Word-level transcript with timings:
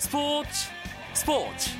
스포츠 0.00 0.50
스포츠. 1.12 1.70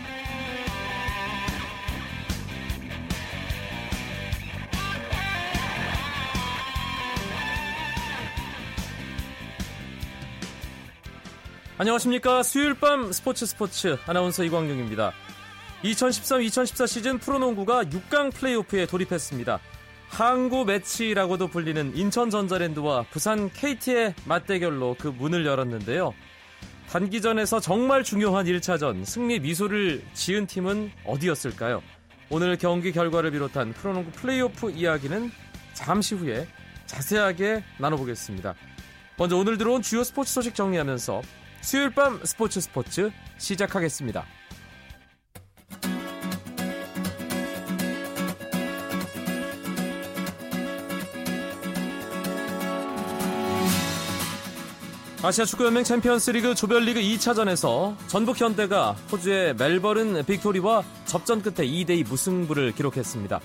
안녕하십니까. 11.79 12.43
수요일 12.43 12.75
밤 12.75 13.11
스포츠 13.11 13.46
스포츠. 13.46 13.96
아나운서 14.06 14.45
이광용입니다. 14.45 15.12
2013-2014 15.82 16.87
시즌 16.87 17.18
프로농구가 17.18 17.84
6강 17.84 18.34
플레이오프에 18.34 18.84
돌입했습니다. 18.84 19.61
항구 20.11 20.66
매치라고도 20.66 21.48
불리는 21.48 21.96
인천 21.96 22.29
전자랜드와 22.29 23.07
부산 23.11 23.48
KT의 23.48 24.14
맞대결로 24.27 24.96
그 24.98 25.08
문을 25.08 25.46
열었는데요. 25.46 26.12
단기전에서 26.90 27.61
정말 27.61 28.03
중요한 28.03 28.46
1차전 28.46 29.04
승리 29.04 29.39
미소를 29.39 30.03
지은 30.12 30.46
팀은 30.46 30.90
어디였을까요? 31.04 31.82
오늘 32.30 32.58
경기 32.58 32.91
결과를 32.91 33.30
비롯한 33.30 33.72
프로농구 33.75 34.11
플레이오프 34.11 34.72
이야기는 34.72 35.30
잠시 35.72 36.16
후에 36.16 36.48
자세하게 36.86 37.62
나눠보겠습니다. 37.78 38.55
먼저 39.16 39.36
오늘 39.36 39.56
들어온 39.56 39.83
주요 39.83 40.03
스포츠 40.03 40.33
소식 40.33 40.56
정리하면서 40.56 41.22
수요일 41.61 41.91
밤 41.91 42.19
스포츠 42.25 42.61
스포츠 42.61 43.12
시작하겠습니다. 43.38 44.39
아시아 55.22 55.44
축구연맹 55.44 55.84
챔피언스리그 55.84 56.54
조별리그 56.54 56.98
2차전에서 56.98 57.94
전북 58.06 58.40
현대가 58.40 58.92
호주의 59.12 59.54
멜버른 59.54 60.24
빅토리와 60.24 60.82
접전 61.04 61.42
끝에 61.42 61.68
2대2 61.68 62.08
무승부를 62.08 62.72
기록했습니다. 62.72 63.38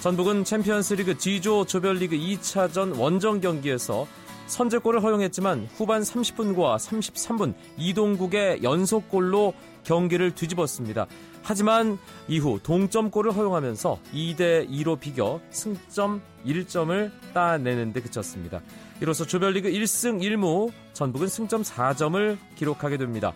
전북은 0.00 0.44
챔피언스리그 0.44 1.16
G조 1.16 1.64
조별리그 1.64 2.16
2차전 2.16 2.98
원정 2.98 3.40
경기에서 3.40 4.06
선제골을 4.46 5.02
허용했지만 5.02 5.70
후반 5.74 6.02
30분과 6.02 6.76
33분 6.76 7.54
이동국의 7.78 8.62
연속골로 8.62 9.54
경기를 9.84 10.34
뒤집었습니다. 10.34 11.06
하지만 11.48 11.96
이후 12.26 12.58
동점골을 12.60 13.30
허용하면서 13.30 14.00
2대 14.12 14.68
2로 14.68 14.98
비겨 14.98 15.40
승점 15.50 16.20
1점을 16.44 17.12
따내는 17.32 17.92
데 17.92 18.00
그쳤습니다. 18.00 18.60
이로써 19.00 19.24
조별리그 19.24 19.70
1승 19.70 20.20
1무 20.20 20.72
전북은 20.92 21.28
승점 21.28 21.62
4점을 21.62 22.36
기록하게 22.56 22.96
됩니다. 22.96 23.32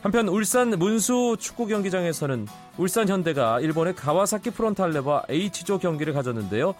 한편 0.00 0.28
울산 0.28 0.70
문수 0.70 1.36
축구 1.38 1.66
경기장에서는 1.66 2.46
울산 2.78 3.06
현대가 3.06 3.60
일본의 3.60 3.96
가와사키 3.96 4.52
프론탈레와 4.52 5.24
H조 5.28 5.78
경기를 5.78 6.14
가졌는데요. 6.14 6.74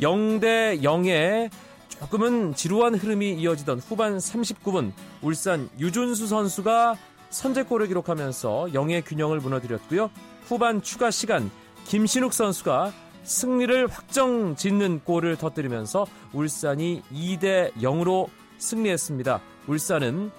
0대 0.00 0.82
0의 0.82 1.48
조금은 1.90 2.56
지루한 2.56 2.96
흐름이 2.96 3.34
이어지던 3.34 3.78
후반 3.78 4.16
39분 4.16 4.90
울산 5.20 5.68
유준수 5.78 6.26
선수가 6.26 6.96
선제골을 7.32 7.88
기록하면서 7.88 8.74
영의 8.74 9.02
균형을 9.02 9.40
무너뜨렸고요. 9.40 10.10
후반 10.44 10.82
추가 10.82 11.10
시간 11.10 11.50
김신욱 11.86 12.32
선수가 12.32 12.92
승리를 13.24 13.86
확정 13.88 14.54
짓는 14.54 15.00
골을 15.04 15.36
터뜨리면서 15.36 16.06
울산이 16.32 17.02
2대 17.12 17.72
0으로 17.74 18.28
승리했습니다. 18.58 19.40
울산은 19.66 20.30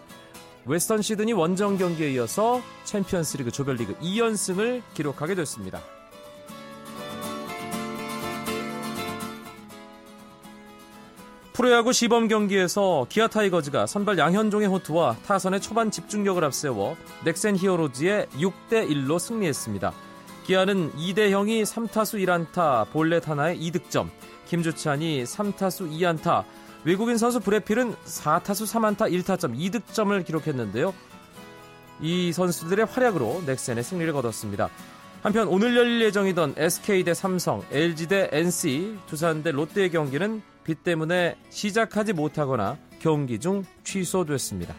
웨스턴 0.66 1.02
시드니 1.02 1.34
원정 1.34 1.78
경기에 1.78 2.12
이어서 2.14 2.62
챔피언스리그 2.86 3.52
조별리그 3.52 3.98
2연승을 4.00 4.82
기록하게 4.94 5.36
됐습니다. 5.36 5.82
프로야구 11.54 11.94
시범 11.94 12.28
경기에서 12.28 13.06
기아 13.10 13.28
타이거즈가 13.28 13.86
선발 13.86 14.18
양현종의 14.18 14.68
호투와 14.70 15.18
타선의 15.24 15.62
초반 15.62 15.92
집중력을 15.92 16.44
앞세워 16.44 16.98
넥센 17.24 17.56
히어로즈에 17.56 18.26
6대 18.32 18.90
1로 18.90 19.20
승리했습니다. 19.20 19.94
기아는 20.48 20.92
2대 20.94 21.30
0이 21.30 21.62
3타수 21.64 22.26
1안타, 22.26 22.90
볼넷 22.90 23.30
하나에 23.30 23.56
2득점, 23.56 24.10
김주찬이 24.48 25.26
3타수 25.26 25.92
2안타, 25.92 26.44
외국인 26.86 27.20
선수 27.20 27.40
브레필은 27.40 27.94
4타수 28.04 28.98
3안타 28.98 29.12
1타점 29.12 29.56
2득점을 29.56 30.26
기록했는데요. 30.26 30.92
이 32.02 32.34
선수들의 32.34 32.86
활약으로 32.86 33.44
넥센의 33.46 33.84
승리를 33.84 34.12
거뒀습니다. 34.12 34.70
한편 35.22 35.48
오늘 35.48 35.78
열릴 35.78 36.02
예정이던 36.02 36.56
SK 36.58 37.04
대 37.04 37.14
삼성, 37.14 37.64
LG 37.72 38.08
대 38.08 38.30
NC, 38.32 38.98
두산 39.06 39.44
대 39.44 39.52
롯데의 39.52 39.92
경기는 39.92 40.42
비 40.64 40.76
때문에 40.76 41.36
시작하지 41.50 42.14
못하거나 42.14 42.78
경기 43.00 43.40
중 43.40 43.64
취소됐습니다. 43.84 44.74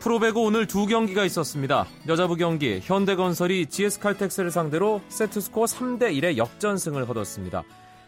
프로배구 0.00 0.40
오늘 0.40 0.66
두 0.66 0.86
경기가 0.86 1.24
있었습니다. 1.24 1.86
여자부 2.06 2.36
경기 2.36 2.80
현대건설이 2.82 3.66
GS칼텍스를 3.66 4.50
상대로 4.50 5.02
세트스코어 5.08 5.64
3대 5.66 6.16
1의 6.16 6.36
역전승을 6.36 7.04
거뒀습니다. 7.06 7.62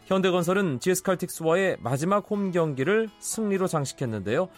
현대건설은 0.06 0.80
GS칼텍스와의 0.80 1.76
마지막 1.80 2.24
홈 2.30 2.52
경기를 2.52 3.08
승리로 3.20 3.66
장식했는데요. 3.66 4.48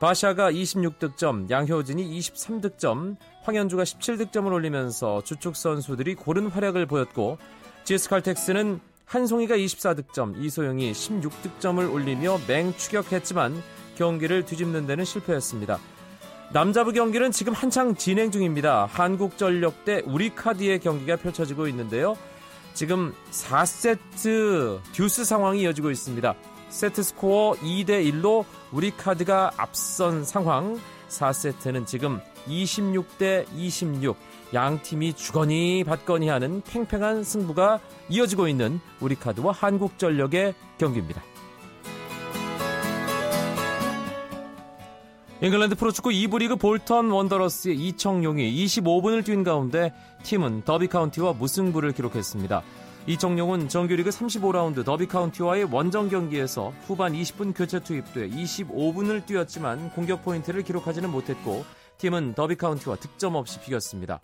바샤가 0.00 0.52
26득점, 0.52 1.50
양효진이 1.50 2.18
23득점, 2.18 3.16
황현주가 3.42 3.82
17득점을 3.82 4.52
올리면서 4.52 5.22
주축 5.24 5.56
선수들이 5.56 6.14
고른 6.14 6.48
활약을 6.48 6.86
보였고 6.86 7.38
GS칼텍스는 7.88 8.80
한송이가 9.06 9.56
24득점, 9.56 10.44
이소영이 10.44 10.92
16득점을 10.92 11.90
올리며 11.90 12.38
맹추격했지만 12.46 13.62
경기를 13.96 14.44
뒤집는 14.44 14.86
데는 14.86 15.06
실패했습니다. 15.06 15.78
남자부 16.52 16.92
경기는 16.92 17.30
지금 17.30 17.54
한창 17.54 17.94
진행 17.94 18.30
중입니다. 18.30 18.84
한국전력 18.84 19.86
대 19.86 20.02
우리카드의 20.04 20.80
경기가 20.80 21.16
펼쳐지고 21.16 21.66
있는데요. 21.68 22.14
지금 22.74 23.14
4세트 23.30 24.80
듀스 24.92 25.24
상황이 25.24 25.62
이어지고 25.62 25.90
있습니다. 25.90 26.34
세트 26.68 27.02
스코어 27.02 27.54
2대 27.54 28.04
1로 28.12 28.44
우리 28.72 28.90
카드가 28.90 29.52
앞선 29.56 30.24
상황. 30.24 30.78
4세트는 31.08 31.86
지금 31.86 32.20
26대 32.46 33.46
26. 33.56 34.16
양 34.54 34.80
팀이 34.82 35.14
주거니 35.14 35.84
받거니 35.84 36.28
하는 36.28 36.62
팽팽한 36.62 37.24
승부가 37.24 37.80
이어지고 38.10 38.48
있는 38.48 38.80
우리 39.00 39.14
카드와 39.14 39.52
한국전력의 39.52 40.54
경기입니다. 40.78 41.22
잉글랜드 45.40 45.76
프로축구 45.76 46.10
2부 46.10 46.38
리그 46.40 46.56
볼턴 46.56 47.10
원더러스의 47.10 47.76
이청용이 47.76 48.64
25분을 48.64 49.24
뛴 49.24 49.44
가운데 49.44 49.94
팀은 50.24 50.62
더비 50.64 50.88
카운티와 50.88 51.34
무승부를 51.34 51.92
기록했습니다. 51.92 52.62
이청용은 53.06 53.68
정규리그 53.68 54.10
35라운드 54.10 54.84
더비 54.84 55.06
카운티와의 55.06 55.64
원정 55.72 56.08
경기에서 56.08 56.72
후반 56.86 57.12
20분 57.12 57.56
교체 57.56 57.80
투입돼 57.80 58.28
25분을 58.28 59.24
뛰었지만 59.24 59.90
공격 59.90 60.24
포인트를 60.24 60.62
기록하지는 60.62 61.10
못했고 61.10 61.64
팀은 61.98 62.34
더비 62.34 62.56
카운티와 62.56 62.96
득점 62.96 63.34
없이 63.34 63.60
비겼습니다. 63.60 64.20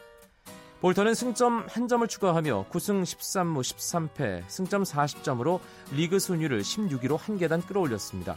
볼턴은 0.80 1.14
승점 1.14 1.66
1점을 1.66 2.06
추가하며 2.06 2.66
9승 2.70 3.02
13무 3.04 3.62
13패, 3.62 4.42
승점 4.48 4.82
40점으로 4.82 5.60
리그 5.92 6.18
순위를 6.18 6.60
16위로 6.60 7.18
한 7.18 7.38
계단 7.38 7.62
끌어올렸습니다. 7.62 8.36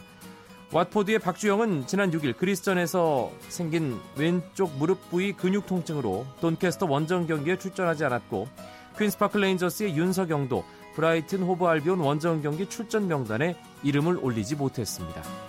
왓포드의 0.70 1.20
박주영은 1.20 1.86
지난 1.86 2.10
6일 2.10 2.36
그리스전에서 2.36 3.30
생긴 3.48 3.98
왼쪽 4.16 4.74
무릎 4.76 5.10
부위 5.10 5.32
근육 5.32 5.66
통증으로 5.66 6.26
돈캐스터 6.40 6.86
원정 6.86 7.26
경기에 7.26 7.58
출전하지 7.58 8.04
않았고 8.06 8.48
퀸스파크 8.98 9.38
레인저스의 9.38 9.96
윤석영도 9.96 10.64
브라이튼 10.94 11.42
호브 11.42 11.64
알비온 11.64 12.00
원정 12.00 12.42
경기 12.42 12.68
출전 12.68 13.06
명단에 13.06 13.56
이름을 13.84 14.18
올리지 14.20 14.56
못했습니다. 14.56 15.47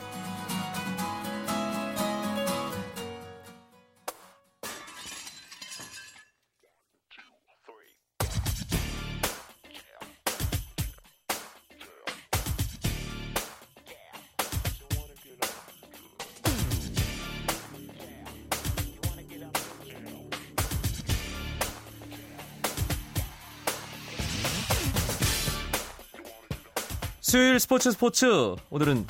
스포츠 27.79 27.91
스포츠 27.91 28.55
오늘은 28.71 29.05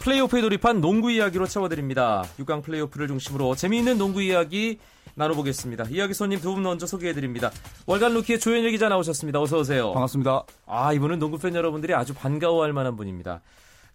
플레이오프에 0.00 0.40
돌입한 0.40 0.80
농구 0.80 1.12
이야기로 1.12 1.46
채워드립니다. 1.46 2.24
6강 2.40 2.60
플레이오프를 2.64 3.06
중심으로 3.06 3.54
재미있는 3.54 3.98
농구 3.98 4.20
이야기 4.20 4.80
나눠보겠습니다. 5.14 5.84
이야기 5.90 6.12
손님 6.12 6.40
두 6.40 6.54
분 6.54 6.64
먼저 6.64 6.86
소개해드립니다. 6.88 7.52
월간 7.86 8.12
루키의 8.14 8.40
조현일 8.40 8.72
기자 8.72 8.88
나오셨습니다. 8.88 9.40
어서 9.40 9.60
오세요. 9.60 9.92
반갑습니다. 9.92 10.42
아 10.66 10.92
이분은 10.92 11.20
농구 11.20 11.38
팬 11.38 11.54
여러분들이 11.54 11.94
아주 11.94 12.12
반가워할 12.12 12.72
만한 12.72 12.96
분입니다. 12.96 13.42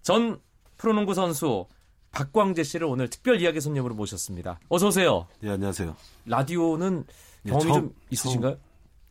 전 0.02 0.40
프로농구 0.78 1.14
선수 1.14 1.66
박광재 2.12 2.64
씨를 2.64 2.88
오늘 2.88 3.10
특별 3.10 3.42
이야기 3.42 3.60
손님으로 3.60 3.96
모셨습니다. 3.96 4.60
어서 4.70 4.88
오세요. 4.88 5.28
네, 5.42 5.50
안녕하세요. 5.50 5.94
라디오는 6.26 7.04
네, 7.44 7.52
경험이 7.52 7.68
처음, 7.70 7.82
좀 7.82 7.96
있으신가요? 8.12 8.52
처음. 8.54 8.62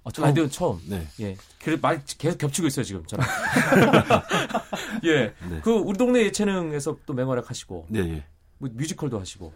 아, 0.04 0.10
저 0.12 0.22
라디오는 0.22 0.50
처음. 0.50 0.78
네. 0.86 1.06
예. 1.20 1.36
그래 1.62 1.78
말 1.80 2.02
계속 2.18 2.36
겹치고 2.38 2.68
있어요 2.68 2.84
지금 2.84 3.04
저랑. 3.06 3.26
예. 5.04 5.32
네. 5.48 5.60
그 5.62 5.70
우리 5.72 5.96
동네 5.96 6.20
예체능에서 6.24 6.96
또 7.06 7.14
맹활약 7.14 7.48
하시고 7.48 7.86
네, 7.88 8.00
예. 8.00 8.24
뭐 8.58 8.68
뮤지컬도 8.72 9.18
하시고. 9.18 9.52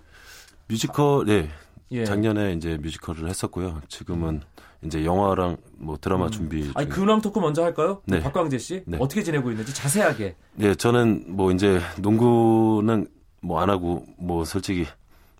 뮤지컬, 0.68 1.26
네. 1.26 1.50
예. 1.92 2.04
작년에 2.04 2.52
이제 2.54 2.76
뮤지컬을 2.78 3.28
했었고요. 3.28 3.80
지금은 3.88 4.42
이제 4.82 5.04
영화랑 5.04 5.56
뭐 5.76 5.96
드라마 6.00 6.30
준비 6.30 6.62
중에. 6.62 6.72
아니 6.76 6.88
근황 6.88 7.20
토크 7.20 7.38
먼저 7.40 7.62
할까요? 7.64 8.02
네. 8.06 8.20
박광재 8.20 8.58
씨 8.58 8.82
네. 8.86 8.96
어떻게 9.00 9.22
지내고 9.22 9.50
있는지 9.50 9.74
자세하게. 9.74 10.36
네, 10.54 10.74
저는 10.74 11.24
뭐 11.28 11.50
이제 11.52 11.80
농구는 11.98 13.08
뭐 13.40 13.60
안 13.60 13.70
하고 13.70 14.04
뭐 14.18 14.44
솔직히 14.44 14.86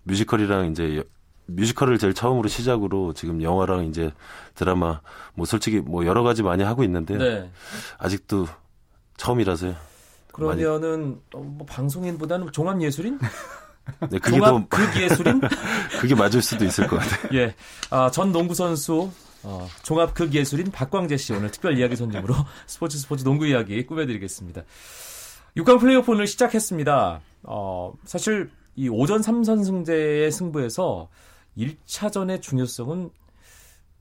뮤지컬이랑 0.03 0.71
이제 0.71 0.97
여- 0.97 1.03
뮤지컬을 1.49 1.97
제일 1.97 2.13
처음으로 2.13 2.47
시작으로 2.47 3.13
지금 3.13 3.41
영화랑 3.41 3.85
이제 3.85 4.11
드라마 4.55 5.01
뭐 5.33 5.45
솔직히 5.45 5.79
뭐 5.79 6.05
여러 6.05 6.23
가지 6.23 6.43
많이 6.43 6.63
하고 6.63 6.83
있는데요. 6.83 7.17
네. 7.17 7.51
아직도 7.97 8.47
처음이라서요. 9.17 9.75
그러면은 10.31 11.19
어, 11.33 11.39
뭐 11.39 11.65
방송인보다는 11.65 12.51
종합 12.51 12.81
예술인? 12.81 13.19
네, 14.09 14.19
그게 14.19 14.39
더 14.39 14.45
종합 14.45 14.69
극 14.69 15.01
예술인? 15.01 15.41
그게 15.99 16.15
맞을 16.15 16.41
수도 16.41 16.65
있을 16.65 16.87
것 16.87 16.97
같아요. 16.97 17.39
예. 17.39 17.55
아, 17.89 18.09
전 18.11 18.31
농구 18.31 18.53
선수 18.53 19.11
어, 19.43 19.67
종합 19.83 20.13
극 20.13 20.33
예술인 20.33 20.71
박광재 20.71 21.17
씨 21.17 21.33
오늘 21.33 21.51
특별 21.51 21.77
이야기 21.77 21.95
손님으로 21.95 22.35
스포츠 22.67 22.97
스포츠 22.97 23.23
농구 23.23 23.47
이야기 23.47 23.85
꾸며드리겠습니다. 23.85 24.63
6강 25.57 25.79
플레이오프 25.79 26.11
오늘 26.11 26.27
시작했습니다. 26.27 27.21
어, 27.43 27.93
사실 28.05 28.49
이 28.75 28.87
오전 28.87 29.21
3선승제의 29.21 30.31
승부에서 30.31 31.09
1차전의 31.59 32.41
중요성은 32.41 33.09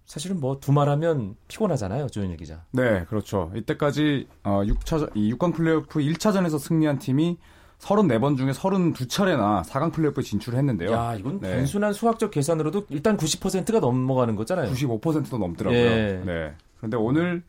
사실은 0.05 0.41
뭐 0.41 0.59
두말하면 0.59 1.37
피곤하잖아요, 1.49 2.07
조현일 2.09 2.39
기자. 2.39 2.65
네, 2.73 3.05
그렇죠. 3.05 3.53
이때까지 3.55 4.27
어, 4.43 4.63
6차 4.65 5.11
이 5.15 5.35
6강 5.35 5.55
플레이오프 5.55 6.01
1차전에서 6.01 6.59
승리한 6.59 6.99
팀이 6.99 7.37
34번 7.79 8.37
중에 8.37 8.51
32차례나 8.53 9.63
4강 9.65 9.93
플레이오프에 9.93 10.23
진출했는데요. 10.23 10.91
야, 10.91 11.15
이건 11.15 11.41
네. 11.41 11.57
단순한 11.57 11.93
수학적 11.93 12.31
계산으로도 12.31 12.87
일단 12.89 13.17
90%가 13.17 13.81
넘어가는 13.81 14.35
거잖아요. 14.35 14.73
95%도 14.73 15.37
넘더라고요. 15.39 15.79
예. 15.79 16.23
네. 16.25 16.55
그런데 16.79 16.97
오늘 16.97 17.43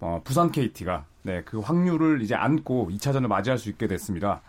어, 0.00 0.20
부산 0.24 0.50
KT가 0.50 1.04
네, 1.22 1.42
그 1.44 1.60
확률을 1.60 2.22
이제 2.22 2.34
안고 2.34 2.88
2차전을 2.92 3.26
맞이할 3.26 3.58
수 3.58 3.68
있게 3.68 3.86
됐습니다. 3.86 4.40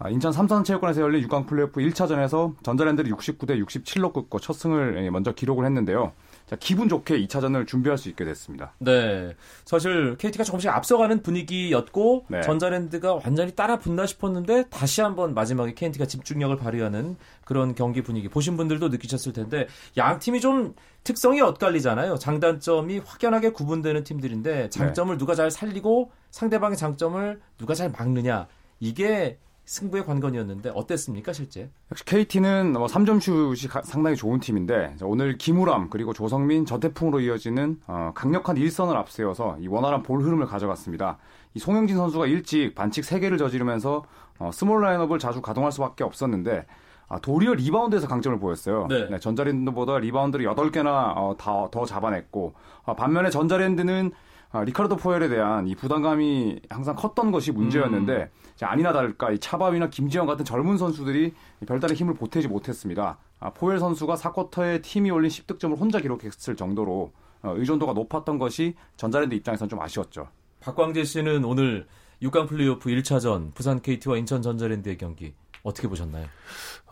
아, 0.00 0.10
인천 0.10 0.32
삼성체육관에서 0.32 1.00
열린 1.00 1.26
6강 1.26 1.46
플레이오프 1.48 1.80
1차전에서 1.80 2.54
전자랜드를 2.62 3.10
69대 3.10 3.60
67로 3.64 4.12
꺾고 4.12 4.38
첫 4.38 4.52
승을 4.52 5.02
예, 5.04 5.10
먼저 5.10 5.32
기록을 5.32 5.64
했는데요. 5.64 6.12
자, 6.46 6.56
기분 6.56 6.88
좋게 6.88 7.18
2차전을 7.26 7.66
준비할 7.66 7.98
수 7.98 8.08
있게 8.08 8.24
됐습니다. 8.24 8.72
네. 8.78 9.34
사실 9.64 10.16
KT가 10.16 10.44
조금씩 10.44 10.70
앞서가는 10.70 11.22
분위기였고 11.22 12.26
네. 12.28 12.40
전자랜드가 12.42 13.16
완전히 13.16 13.54
따라 13.56 13.78
붙나 13.78 14.06
싶었는데 14.06 14.68
다시 14.70 15.02
한번 15.02 15.34
마지막에 15.34 15.74
KT가 15.74 16.06
집중력을 16.06 16.56
발휘하는 16.56 17.16
그런 17.44 17.74
경기 17.74 18.00
분위기 18.02 18.28
보신 18.28 18.56
분들도 18.56 18.88
느끼셨을 18.88 19.32
텐데 19.32 19.66
양 19.96 20.20
팀이 20.20 20.40
좀 20.40 20.74
특성이 21.02 21.40
엇갈리잖아요. 21.40 22.18
장단점이 22.18 23.00
확연하게 23.04 23.50
구분되는 23.50 24.04
팀들인데 24.04 24.70
장점을 24.70 25.18
누가 25.18 25.34
잘 25.34 25.50
살리고 25.50 26.12
상대방의 26.30 26.76
장점을 26.76 27.40
누가 27.58 27.74
잘 27.74 27.90
막느냐 27.90 28.46
이게 28.80 29.38
승부의 29.68 30.06
관건이었는데 30.06 30.70
어땠습니까 30.74 31.34
실제? 31.34 31.70
역시 31.90 32.02
KT는 32.06 32.72
뭐 32.72 32.86
3점 32.86 33.20
슛이 33.20 33.68
가- 33.70 33.82
상당히 33.82 34.16
좋은 34.16 34.40
팀인데 34.40 34.94
자, 34.96 35.04
오늘 35.04 35.36
김우람 35.36 35.90
그리고 35.90 36.14
조성민, 36.14 36.64
전태풍으로 36.64 37.20
이어지는 37.20 37.78
어, 37.86 38.12
강력한 38.14 38.56
일선을 38.56 38.96
앞세워서 38.96 39.58
이 39.60 39.68
원활한 39.68 40.02
볼 40.02 40.22
흐름을 40.22 40.46
가져갔습니다. 40.46 41.18
이 41.52 41.58
송영진 41.58 41.96
선수가 41.98 42.26
일찍 42.26 42.74
반칙 42.74 43.04
3개를 43.04 43.36
저지르면서 43.38 44.04
어, 44.38 44.50
small 44.52 44.80
라인업을 44.82 45.18
자주 45.18 45.42
가동할 45.42 45.70
수밖에 45.70 46.02
없었는데 46.02 46.64
아, 47.10 47.18
도리어 47.18 47.52
리바운드에서 47.54 48.08
강점을 48.08 48.38
보였어요. 48.38 48.86
네. 48.88 49.18
전자랜드보다 49.18 49.98
리바운드를 49.98 50.46
8개나 50.46 51.12
어, 51.16 51.36
다, 51.38 51.68
더 51.70 51.84
잡아냈고 51.84 52.54
아, 52.86 52.94
반면에 52.94 53.28
전자랜드는 53.28 54.12
아, 54.50 54.64
리카르도 54.64 54.96
포엘에 54.96 55.28
대한 55.28 55.68
이 55.68 55.74
부담감이 55.74 56.60
항상 56.70 56.96
컸던 56.96 57.30
것이 57.32 57.52
문제였는데 57.52 58.30
자, 58.56 58.70
아니나 58.70 58.92
다를까 58.92 59.32
이 59.32 59.38
차바위나 59.38 59.90
김지영 59.90 60.26
같은 60.26 60.44
젊은 60.44 60.78
선수들이 60.78 61.34
이 61.62 61.64
별다른 61.66 61.94
힘을 61.94 62.14
보태지 62.14 62.48
못했습니다. 62.48 63.18
아, 63.40 63.50
포엘 63.50 63.78
선수가 63.78 64.14
4쿼터에 64.14 64.82
팀이 64.82 65.10
올린 65.10 65.30
10득점을 65.30 65.78
혼자 65.78 66.00
기록했을 66.00 66.56
정도로 66.56 67.12
어, 67.42 67.54
의존도가 67.56 67.92
높았던 67.92 68.38
것이 68.38 68.74
전자랜드 68.96 69.34
입장에서는 69.34 69.68
좀 69.68 69.80
아쉬웠죠. 69.80 70.28
박광재 70.60 71.04
씨는 71.04 71.44
오늘 71.44 71.86
6강 72.22 72.48
플레이오프 72.48 72.90
1차전 72.90 73.54
부산 73.54 73.80
KT와 73.80 74.16
인천 74.16 74.42
전자랜드의 74.42 74.98
경기 74.98 75.34
어떻게 75.68 75.86
보셨나요? 75.88 76.26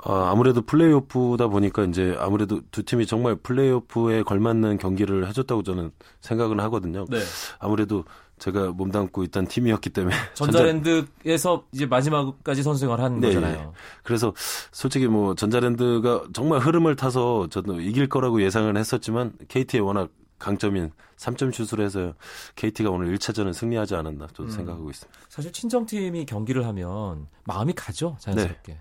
아, 0.05 0.31
아무래도 0.31 0.63
플레이오프다 0.63 1.49
보니까 1.49 1.85
이제 1.85 2.15
아무래도 2.19 2.61
두 2.71 2.83
팀이 2.83 3.07
정말 3.07 3.35
플레이오프에 3.37 4.23
걸맞는 4.23 4.79
경기를 4.79 5.27
해줬다고 5.29 5.63
저는 5.63 5.91
생각은 6.21 6.61
하거든요. 6.61 7.07
네. 7.09 7.19
아무래도 7.59 8.05
제가 8.39 8.73
몸담고 8.73 9.25
있던 9.25 9.47
팀이었기 9.47 9.89
때문에 9.91 10.15
전자- 10.35 10.59
전자랜드에서 10.59 11.65
이제 11.73 11.87
마지막까지 11.87 12.63
선수생활 12.63 13.01
한 13.01 13.19
네, 13.21 13.29
거잖아요. 13.35 13.73
그래서 14.03 14.35
솔직히 14.73 15.07
뭐 15.07 15.35
전자랜드가 15.35 16.25
정말 16.35 16.61
흐름을 16.61 16.97
타서 16.97 17.49
저도 17.51 17.81
이길 17.81 18.09
거라고 18.09 18.43
예상을 18.43 18.77
했었지만 18.77 19.33
KT의 19.49 19.81
워낙 19.81 20.11
강점인 20.39 20.93
3점 21.17 21.53
슛을 21.53 21.85
해서 21.85 22.15
KT가 22.57 22.91
오늘 22.91 23.17
1차전은 23.17 23.53
승리하지 23.53 23.95
않았나 23.95 24.27
저도 24.29 24.45
음. 24.45 24.51
생각하고 24.51 24.91
있습니다. 24.91 25.21
사실 25.29 25.53
친정팀이 25.53 26.27
경기를 26.27 26.67
하면 26.67 27.27
마음이 27.45 27.73
가죠 27.75 28.17
자연스럽게. 28.21 28.79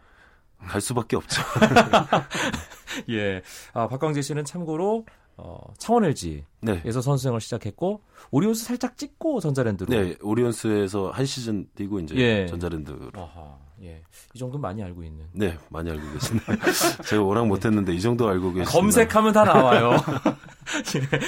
갈 0.67 0.81
수밖에 0.81 1.15
없죠. 1.15 1.41
예. 3.09 3.41
아, 3.73 3.87
박광재 3.87 4.21
씨는 4.21 4.45
참고로 4.45 5.05
어, 5.37 5.59
창원 5.77 6.05
LG에서 6.05 6.45
네. 6.61 6.81
선수생활 6.91 7.41
시작했고 7.41 8.01
오리온스 8.31 8.65
살짝 8.65 8.97
찍고 8.97 9.41
전자랜드로. 9.41 9.89
네, 9.89 10.15
오리온스에서 10.21 11.11
한 11.11 11.25
시즌 11.25 11.67
뛰고 11.75 11.99
이제 11.99 12.15
예. 12.15 12.47
전자랜드로. 12.47 13.11
아하, 13.15 13.57
예. 13.81 14.01
이 14.33 14.39
정도 14.39 14.57
는 14.57 14.61
많이 14.61 14.81
알고 14.81 15.03
있는. 15.03 15.25
네, 15.33 15.57
많이 15.69 15.89
알고 15.91 16.13
계신데 16.13 16.43
제가 17.05 17.23
워낙 17.23 17.45
못했는데 17.47 17.93
이 17.93 17.99
정도 17.99 18.29
알고 18.29 18.53
계시나 18.53 18.71
검색하면 18.71 19.33
다 19.33 19.43
나와요. 19.43 19.91
예. 20.95 21.19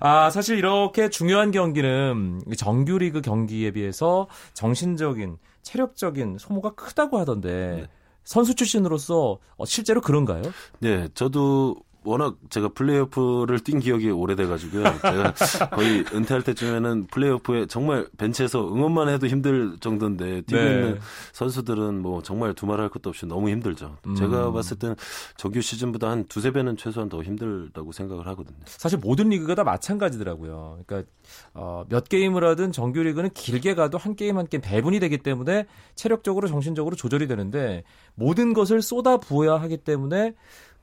아, 0.00 0.30
사실 0.30 0.58
이렇게 0.58 1.08
중요한 1.08 1.52
경기는 1.52 2.40
정규 2.56 2.98
리그 2.98 3.20
경기에 3.20 3.70
비해서 3.70 4.28
정신적인, 4.54 5.38
체력적인 5.62 6.38
소모가 6.38 6.74
크다고 6.74 7.18
하던데 7.18 7.76
네. 7.82 7.86
선수 8.24 8.54
출신으로서 8.54 9.38
어, 9.56 9.64
실제로 9.64 10.00
그런가요? 10.00 10.42
네, 10.80 11.08
저도 11.14 11.76
워낙 12.04 12.36
제가 12.50 12.68
플레이오프를 12.68 13.60
뛴 13.60 13.78
기억이 13.78 14.10
오래돼가지고요. 14.10 14.82
제가 14.82 15.32
거의 15.70 16.04
은퇴할 16.12 16.42
때쯤에는 16.42 17.06
플레이오프에 17.06 17.66
정말 17.66 18.06
벤치에서 18.18 18.66
응원만 18.72 19.08
해도 19.08 19.26
힘들 19.26 19.76
정도인데 19.80 20.42
뛰고 20.42 20.60
네. 20.60 20.74
있는 20.74 20.98
선수들은 21.32 22.00
뭐 22.00 22.22
정말 22.22 22.54
두말할 22.54 22.88
것도 22.88 23.10
없이 23.10 23.26
너무 23.26 23.50
힘들죠. 23.50 23.96
음. 24.06 24.14
제가 24.14 24.50
봤을 24.52 24.78
때는 24.78 24.96
정규 25.36 25.60
시즌보다 25.60 26.10
한 26.10 26.24
두세 26.26 26.50
배는 26.50 26.76
최소한 26.76 27.08
더 27.08 27.22
힘들다고 27.22 27.92
생각을 27.92 28.26
하거든요. 28.28 28.56
사실 28.66 28.98
모든 28.98 29.28
리그가 29.28 29.54
다 29.54 29.64
마찬가지더라고요. 29.64 30.80
그러니까 30.86 31.10
어, 31.54 31.84
몇 31.88 32.08
게임을 32.08 32.44
하든 32.44 32.72
정규 32.72 33.02
리그는 33.02 33.30
길게 33.30 33.74
가도 33.74 33.98
한 33.98 34.16
게임 34.16 34.38
한 34.38 34.46
게임 34.46 34.60
배분이 34.60 35.00
되기 35.00 35.18
때문에 35.18 35.66
체력적으로 35.94 36.48
정신적으로 36.48 36.96
조절이 36.96 37.26
되는데 37.26 37.84
모든 38.14 38.52
것을 38.52 38.82
쏟아 38.82 39.16
부어야 39.18 39.54
하기 39.54 39.78
때문에 39.78 40.34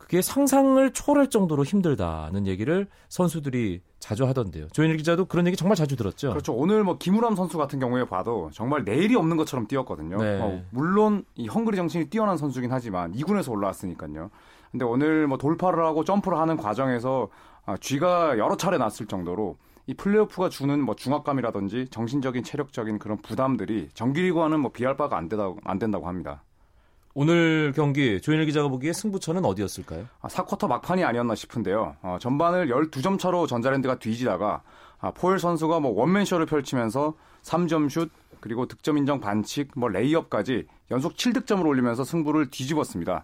그게 0.09 0.23
상상을 0.23 0.91
초월할 0.91 1.29
정도로 1.29 1.63
힘들다는 1.63 2.47
얘기를 2.47 2.87
선수들이 3.09 3.81
자주 3.99 4.25
하던데요. 4.25 4.67
조현일 4.69 4.97
기자도 4.97 5.25
그런 5.25 5.45
얘기 5.45 5.55
정말 5.55 5.75
자주 5.75 5.95
들었죠. 5.95 6.31
그렇죠. 6.31 6.51
오늘 6.51 6.83
뭐 6.83 6.97
김우람 6.97 7.35
선수 7.35 7.59
같은 7.59 7.79
경우에 7.79 8.05
봐도 8.05 8.49
정말 8.51 8.83
내일이 8.83 9.15
없는 9.15 9.37
것처럼 9.37 9.67
뛰었거든요. 9.67 10.17
네. 10.17 10.41
어, 10.41 10.63
물론 10.71 11.25
이 11.35 11.47
헝그리 11.47 11.77
정신이 11.77 12.05
뛰어난 12.05 12.37
선수긴 12.37 12.71
하지만 12.71 13.13
2군에서 13.13 13.51
올라왔으니까요. 13.51 14.31
근데 14.71 14.83
오늘 14.83 15.27
뭐 15.27 15.37
돌파를 15.37 15.85
하고 15.85 16.03
점프를 16.03 16.39
하는 16.39 16.57
과정에서 16.57 17.29
아, 17.67 17.77
쥐가 17.77 18.39
여러 18.39 18.57
차례 18.57 18.79
났을 18.79 19.05
정도로 19.05 19.57
이 19.85 19.93
플레이오프가 19.93 20.49
주는 20.49 20.81
뭐 20.81 20.95
중압감이라든지 20.95 21.89
정신적인 21.91 22.43
체력적인 22.43 22.97
그런 22.97 23.21
부담들이 23.21 23.89
정규리그와는 23.93 24.59
뭐 24.59 24.71
비할 24.71 24.97
바가 24.97 25.17
안 25.17 25.29
된다고 25.29 25.59
안 25.65 25.77
된다고 25.77 26.07
합니다. 26.07 26.41
오늘 27.15 27.73
경기 27.75 28.21
조현일 28.21 28.45
기자가 28.45 28.67
보기에 28.67 28.93
승부처는 28.93 29.43
어디였을까요? 29.43 30.05
아, 30.21 30.27
4쿼터 30.27 30.67
막판이 30.67 31.03
아니었나 31.03 31.35
싶은데요. 31.35 31.95
어, 32.01 32.17
전반을 32.21 32.67
12점 32.67 33.17
차로 33.17 33.47
전자랜드가 33.47 33.99
뒤지다가 33.99 34.61
아, 34.99 35.11
포엘 35.11 35.39
선수가 35.39 35.79
뭐 35.79 35.91
원맨쇼를 35.99 36.45
펼치면서 36.45 37.15
3점 37.41 37.89
슛 37.89 38.11
그리고 38.39 38.67
득점 38.67 38.97
인정 38.97 39.19
반칙 39.19 39.71
뭐 39.75 39.89
레이업까지 39.89 40.67
연속 40.91 41.15
7득점을 41.15 41.65
올리면서 41.65 42.03
승부를 42.03 42.51
뒤집었습니다. 42.51 43.23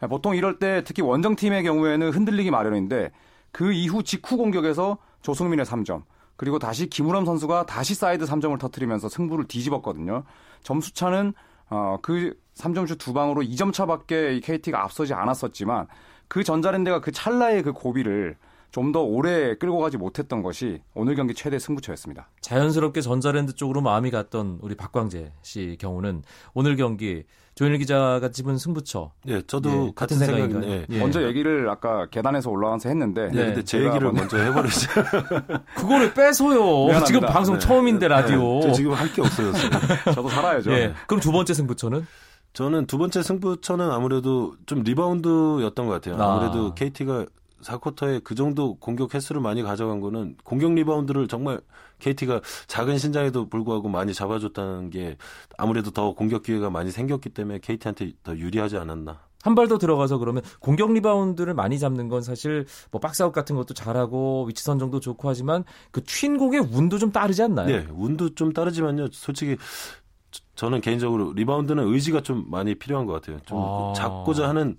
아, 0.00 0.06
보통 0.06 0.34
이럴 0.34 0.58
때 0.58 0.82
특히 0.84 1.02
원정팀의 1.02 1.62
경우에는 1.62 2.10
흔들리기 2.10 2.50
마련인데 2.50 3.10
그 3.52 3.72
이후 3.72 4.02
직후 4.02 4.36
공격에서 4.36 4.98
조성민의 5.22 5.66
3점 5.66 6.04
그리고 6.36 6.58
다시 6.58 6.88
김우람 6.88 7.24
선수가 7.24 7.66
다시 7.66 7.94
사이드 7.94 8.24
3점을 8.24 8.58
터뜨리면서 8.58 9.08
승부를 9.08 9.46
뒤집었거든요. 9.46 10.24
점수 10.62 10.92
차는 10.92 11.32
어, 11.68 11.98
그 12.02 12.38
3점슛 12.54 12.98
두 12.98 13.12
방으로 13.12 13.42
2점 13.42 13.72
차밖에 13.72 14.40
KT가 14.40 14.82
앞서지 14.82 15.14
않았었지만 15.14 15.86
그 16.28 16.42
전자랜드가 16.42 17.00
그 17.00 17.12
찰나의 17.12 17.62
그 17.62 17.72
고비를 17.72 18.36
좀 18.76 18.92
더 18.92 19.00
오래 19.02 19.54
끌고 19.56 19.78
가지 19.78 19.96
못했던 19.96 20.42
것이 20.42 20.80
오늘 20.94 21.14
경기 21.16 21.32
최대 21.34 21.58
승부처였습니다. 21.58 22.28
자연스럽게 22.42 23.00
전자랜드 23.00 23.54
쪽으로 23.54 23.80
마음이 23.80 24.10
갔던 24.10 24.58
우리 24.60 24.74
박광재 24.74 25.32
씨 25.42 25.76
경우는 25.80 26.22
오늘 26.54 26.76
경기 26.76 27.24
조현일 27.54 27.78
기자가 27.78 28.30
집은 28.30 28.58
승부처. 28.58 29.12
예, 29.28 29.40
저도 29.46 29.86
예, 29.88 29.92
같은 29.96 30.18
생각인가요? 30.18 30.70
예. 30.70 30.86
예. 30.90 30.98
먼저 30.98 31.26
얘기를 31.26 31.68
아까 31.70 32.06
계단에서 32.10 32.50
올라와서 32.50 32.90
했는데 32.90 33.28
네, 33.30 33.46
근데 33.46 33.64
제 33.64 33.78
얘기를 33.82 34.12
먼저- 34.12 34.36
해버리죠. 34.36 34.88
그거를 35.74 36.12
빼서요. 36.12 36.60
미안합니다. 36.60 37.04
지금 37.06 37.20
방송 37.22 37.54
네. 37.54 37.60
처음인데 37.66 38.08
라디오. 38.08 38.60
저 38.60 38.72
지금 38.72 38.92
할 38.92 39.08
게 39.14 39.22
없어졌어요. 39.22 39.70
저도 40.14 40.28
살아야죠. 40.28 40.70
예. 40.72 40.94
그럼 41.06 41.20
두 41.20 41.32
번째 41.32 41.54
승부처는 41.54 42.06
저는 42.52 42.86
두 42.86 42.98
번째 42.98 43.22
승부처는 43.22 43.90
아무래도 43.90 44.54
좀 44.66 44.82
리바운드였던 44.82 45.86
것 45.86 45.92
같아요. 45.94 46.22
아. 46.22 46.34
아무래도 46.36 46.74
KT가 46.74 47.24
4쿼터에 47.66 48.22
그 48.24 48.34
정도 48.34 48.76
공격 48.76 49.14
횟수를 49.14 49.40
많이 49.40 49.62
가져간 49.62 50.00
거는 50.00 50.36
공격 50.44 50.72
리바운드를 50.74 51.28
정말 51.28 51.60
KT가 51.98 52.40
작은 52.66 52.98
신장에도 52.98 53.48
불구하고 53.48 53.88
많이 53.88 54.14
잡아줬다는 54.14 54.90
게 54.90 55.16
아무래도 55.58 55.90
더 55.90 56.14
공격 56.14 56.42
기회가 56.42 56.70
많이 56.70 56.90
생겼기 56.90 57.30
때문에 57.30 57.58
KT한테 57.60 58.12
더 58.22 58.36
유리하지 58.36 58.76
않았나. 58.76 59.20
한 59.42 59.54
발 59.54 59.68
더 59.68 59.78
들어가서 59.78 60.18
그러면 60.18 60.42
공격 60.58 60.92
리바운드를 60.92 61.54
많이 61.54 61.78
잡는 61.78 62.08
건 62.08 62.20
사실 62.20 62.66
뭐 62.90 63.00
박스아웃 63.00 63.32
같은 63.32 63.54
것도 63.54 63.74
잘하고 63.74 64.44
위치 64.48 64.64
선정도 64.64 64.98
좋고 64.98 65.28
하지만 65.28 65.62
그 65.92 66.00
튄 66.02 66.36
공의 66.36 66.58
운도 66.60 66.98
좀 66.98 67.12
따르지 67.12 67.42
않나요? 67.44 67.66
네, 67.68 67.86
운도 67.92 68.34
좀 68.34 68.52
따르지만요. 68.52 69.08
솔직히 69.12 69.56
저- 70.32 70.42
저는 70.56 70.80
개인적으로 70.80 71.32
리바운드는 71.34 71.86
의지가 71.92 72.22
좀 72.22 72.44
많이 72.50 72.74
필요한 72.74 73.06
것 73.06 73.12
같아요. 73.12 73.38
좀 73.46 73.58
아. 73.60 73.92
잡고자 73.94 74.48
하는 74.48 74.76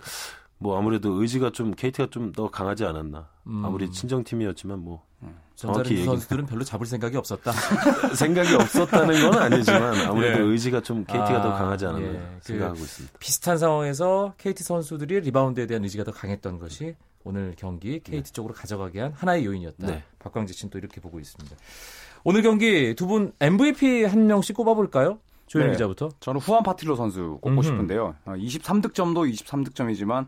뭐 0.59 0.77
아무래도 0.77 1.21
의지가 1.21 1.51
좀 1.51 1.71
KT가 1.75 2.07
좀 2.09 2.31
더 2.31 2.49
강하지 2.49 2.83
않았나. 2.85 3.27
음. 3.47 3.63
아무리 3.65 3.89
친정팀이었지만 3.91 4.79
뭐 4.79 5.03
정확히 5.55 5.55
전자랜드 5.55 5.93
얘기- 5.93 6.05
선수들은 6.05 6.45
별로 6.45 6.63
잡을 6.63 6.85
생각이 6.85 7.17
없었다. 7.17 7.51
생각이 8.15 8.53
없었다는 8.55 9.29
건 9.31 9.41
아니지만 9.41 9.95
아무래도 10.07 10.39
예. 10.39 10.43
의지가 10.43 10.81
좀 10.81 11.03
KT가 11.05 11.41
더 11.41 11.51
아, 11.53 11.57
강하지 11.57 11.85
않았나 11.87 12.07
예. 12.07 12.11
그 12.13 12.47
생각하고 12.47 12.77
있습니다. 12.79 13.17
비슷한 13.19 13.57
상황에서 13.57 14.33
KT 14.37 14.63
선수들이 14.63 15.21
리바운드에 15.21 15.65
대한 15.65 15.83
의지가 15.83 16.03
더 16.03 16.11
강했던 16.11 16.59
것이 16.59 16.95
오늘 17.23 17.55
경기 17.57 17.99
KT 17.99 18.11
네. 18.23 18.23
쪽으로 18.33 18.53
가져가게 18.53 18.99
한 19.01 19.11
하나의 19.13 19.45
요인이었다. 19.45 19.87
네. 19.87 20.03
박광재 20.19 20.53
씨는 20.53 20.69
또 20.69 20.77
이렇게 20.77 21.01
보고 21.01 21.19
있습니다. 21.19 21.55
오늘 22.23 22.41
경기 22.43 22.93
두 22.95 23.07
분 23.07 23.31
MVP 23.39 24.03
한 24.05 24.27
명씩 24.27 24.55
꼽아볼까요? 24.55 25.19
조현 25.47 25.67
네. 25.67 25.73
기자부터. 25.73 26.09
저는 26.19 26.41
후안 26.41 26.61
파틸로 26.61 26.95
선수 26.95 27.39
꼽고 27.41 27.49
음흠. 27.49 27.63
싶은데요. 27.63 28.15
23득점도 28.25 29.31
23득점이지만 29.33 30.25
어, 30.25 30.27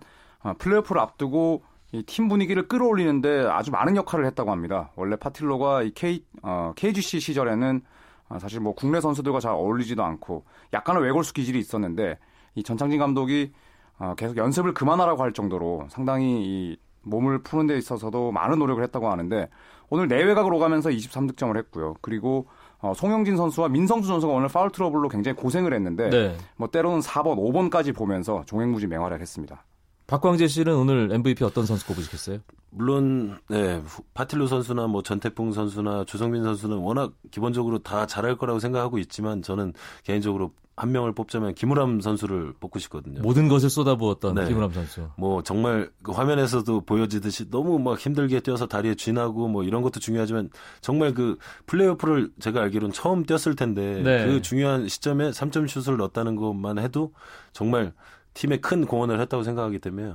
플레이오프를 0.57 1.01
앞두고 1.01 1.63
이 1.91 2.03
팀 2.03 2.27
분위기를 2.27 2.67
끌어올리는데 2.67 3.47
아주 3.49 3.71
많은 3.71 3.95
역할을 3.95 4.25
했다고 4.27 4.51
합니다. 4.51 4.91
원래 4.95 5.15
파틸로가 5.15 5.83
이 5.83 5.91
K, 5.91 6.23
어, 6.43 6.71
KGC 6.75 7.19
시절에는 7.19 7.81
어, 8.29 8.37
사실 8.39 8.59
뭐 8.59 8.75
국내 8.75 9.01
선수들과 9.01 9.39
잘 9.39 9.53
어울리지도 9.53 10.03
않고 10.03 10.45
약간의 10.71 11.01
외골수 11.03 11.33
기질이 11.33 11.57
있었는데 11.57 12.19
이 12.55 12.63
전창진 12.63 12.99
감독이 12.99 13.51
어, 13.97 14.13
계속 14.15 14.37
연습을 14.37 14.73
그만하라고 14.75 15.23
할 15.23 15.33
정도로 15.33 15.87
상당히 15.89 16.43
이 16.45 16.77
몸을 17.01 17.41
푸는 17.41 17.65
데 17.65 17.77
있어서도 17.77 18.31
많은 18.31 18.59
노력을 18.59 18.83
했다고 18.83 19.09
하는데 19.09 19.49
오늘 19.89 20.07
내외각으로 20.07 20.57
오가면서 20.57 20.91
23득점을 20.91 21.57
했고요. 21.57 21.95
그리고 22.01 22.45
어, 22.81 22.93
송영진 22.93 23.35
선수와 23.35 23.67
민성주 23.69 24.07
선수가 24.07 24.31
오늘 24.31 24.47
파울 24.47 24.69
트러블로 24.69 25.09
굉장히 25.09 25.35
고생을 25.35 25.73
했는데 25.73 26.09
네. 26.09 26.37
뭐 26.55 26.69
때로는 26.69 26.99
4번, 26.99 27.35
5번까지 27.35 27.95
보면서 27.95 28.43
종횡무진 28.45 28.89
맹활약 28.89 29.19
했습니다. 29.19 29.65
박광재 30.09 30.47
씨는 30.47 30.75
오늘 30.75 31.11
MVP 31.11 31.43
어떤 31.43 31.65
선수 31.65 31.85
꼽으시겠어요? 31.87 32.39
물론 32.71 33.37
네, 33.47 33.75
후- 33.77 34.03
파틸로 34.13 34.47
선수나 34.47 34.87
뭐 34.87 35.03
전태풍 35.03 35.51
선수나 35.51 36.05
조성민 36.05 36.43
선수는 36.43 36.77
워낙 36.77 37.13
기본적으로 37.31 37.79
다 37.79 38.05
잘할 38.07 38.37
거라고 38.37 38.59
생각하고 38.59 38.97
있지만 38.97 39.41
저는 39.41 39.73
개인적으로 40.03 40.51
한 40.75 40.93
명을 40.93 41.11
뽑자면 41.13 41.55
김우람 41.55 41.99
선수를 41.99 42.53
뽑고 42.59 42.79
싶거든요. 42.79 43.21
모든 43.21 43.49
것을 43.49 43.69
쏟아부었던 43.69 44.35
네. 44.35 44.47
김우람 44.47 44.71
선수. 44.71 45.09
뭐 45.17 45.43
정말 45.43 45.91
그 46.01 46.11
화면에서도 46.13 46.81
보여지듯이 46.85 47.49
너무 47.51 47.79
막 47.79 47.99
힘들게 47.99 48.39
뛰어서 48.39 48.65
다리에 48.65 48.95
쥐나고 48.95 49.49
뭐 49.49 49.63
이런 49.63 49.81
것도 49.81 49.99
중요하지만 49.99 50.49
정말 50.79 51.13
그 51.13 51.37
플레이오프를 51.65 52.31
제가 52.39 52.61
알기로는 52.61 52.93
처음 52.93 53.25
뛰었을 53.25 53.55
텐데 53.55 54.01
네. 54.03 54.25
그 54.25 54.41
중요한 54.41 54.87
시점에 54.87 55.31
3점 55.31 55.67
슛을 55.67 55.97
넣었다는 55.97 56.35
것만 56.37 56.79
해도 56.79 57.11
정말 57.51 57.91
팀에 58.39 58.57
큰 58.57 58.85
공헌을 58.85 59.19
했다고 59.19 59.43
생각하기 59.43 59.79
때문에 59.79 60.13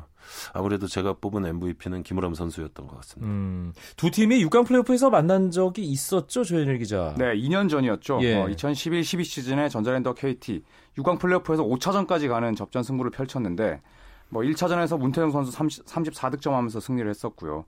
아무래도 0.54 0.87
제가 0.87 1.16
뽑은 1.21 1.45
MVP는 1.45 2.02
김우람 2.02 2.33
선수였던 2.33 2.87
것 2.87 2.97
같습니다. 2.97 3.31
음, 3.31 3.75
두 3.99 4.11
팀이 4.11 4.43
6강 4.47 4.66
플레이오프에서 4.66 5.11
만난 5.11 5.50
적이 5.50 5.83
있었죠, 5.83 6.43
조현일 6.43 6.78
기자. 6.78 7.14
네, 7.19 7.35
2년 7.37 7.69
전이었죠. 7.69 8.21
예. 8.23 8.37
어, 8.37 8.47
2011-12 8.47 9.25
시즌에 9.25 9.69
전자랜더 9.69 10.14
KT 10.14 10.62
6강 10.97 11.19
플레이오프에서 11.19 11.64
5차전까지 11.64 12.28
가는 12.31 12.54
접전 12.57 12.83
승부를 12.83 13.11
펼쳤는데 13.11 13.83
뭐 14.31 14.43
1차전에서 14.43 14.99
문태영 14.99 15.31
선수 15.31 15.52
30, 15.52 15.85
34득점 15.85 16.52
하면서 16.52 16.81
승리를 16.81 17.07
했었고요. 17.11 17.66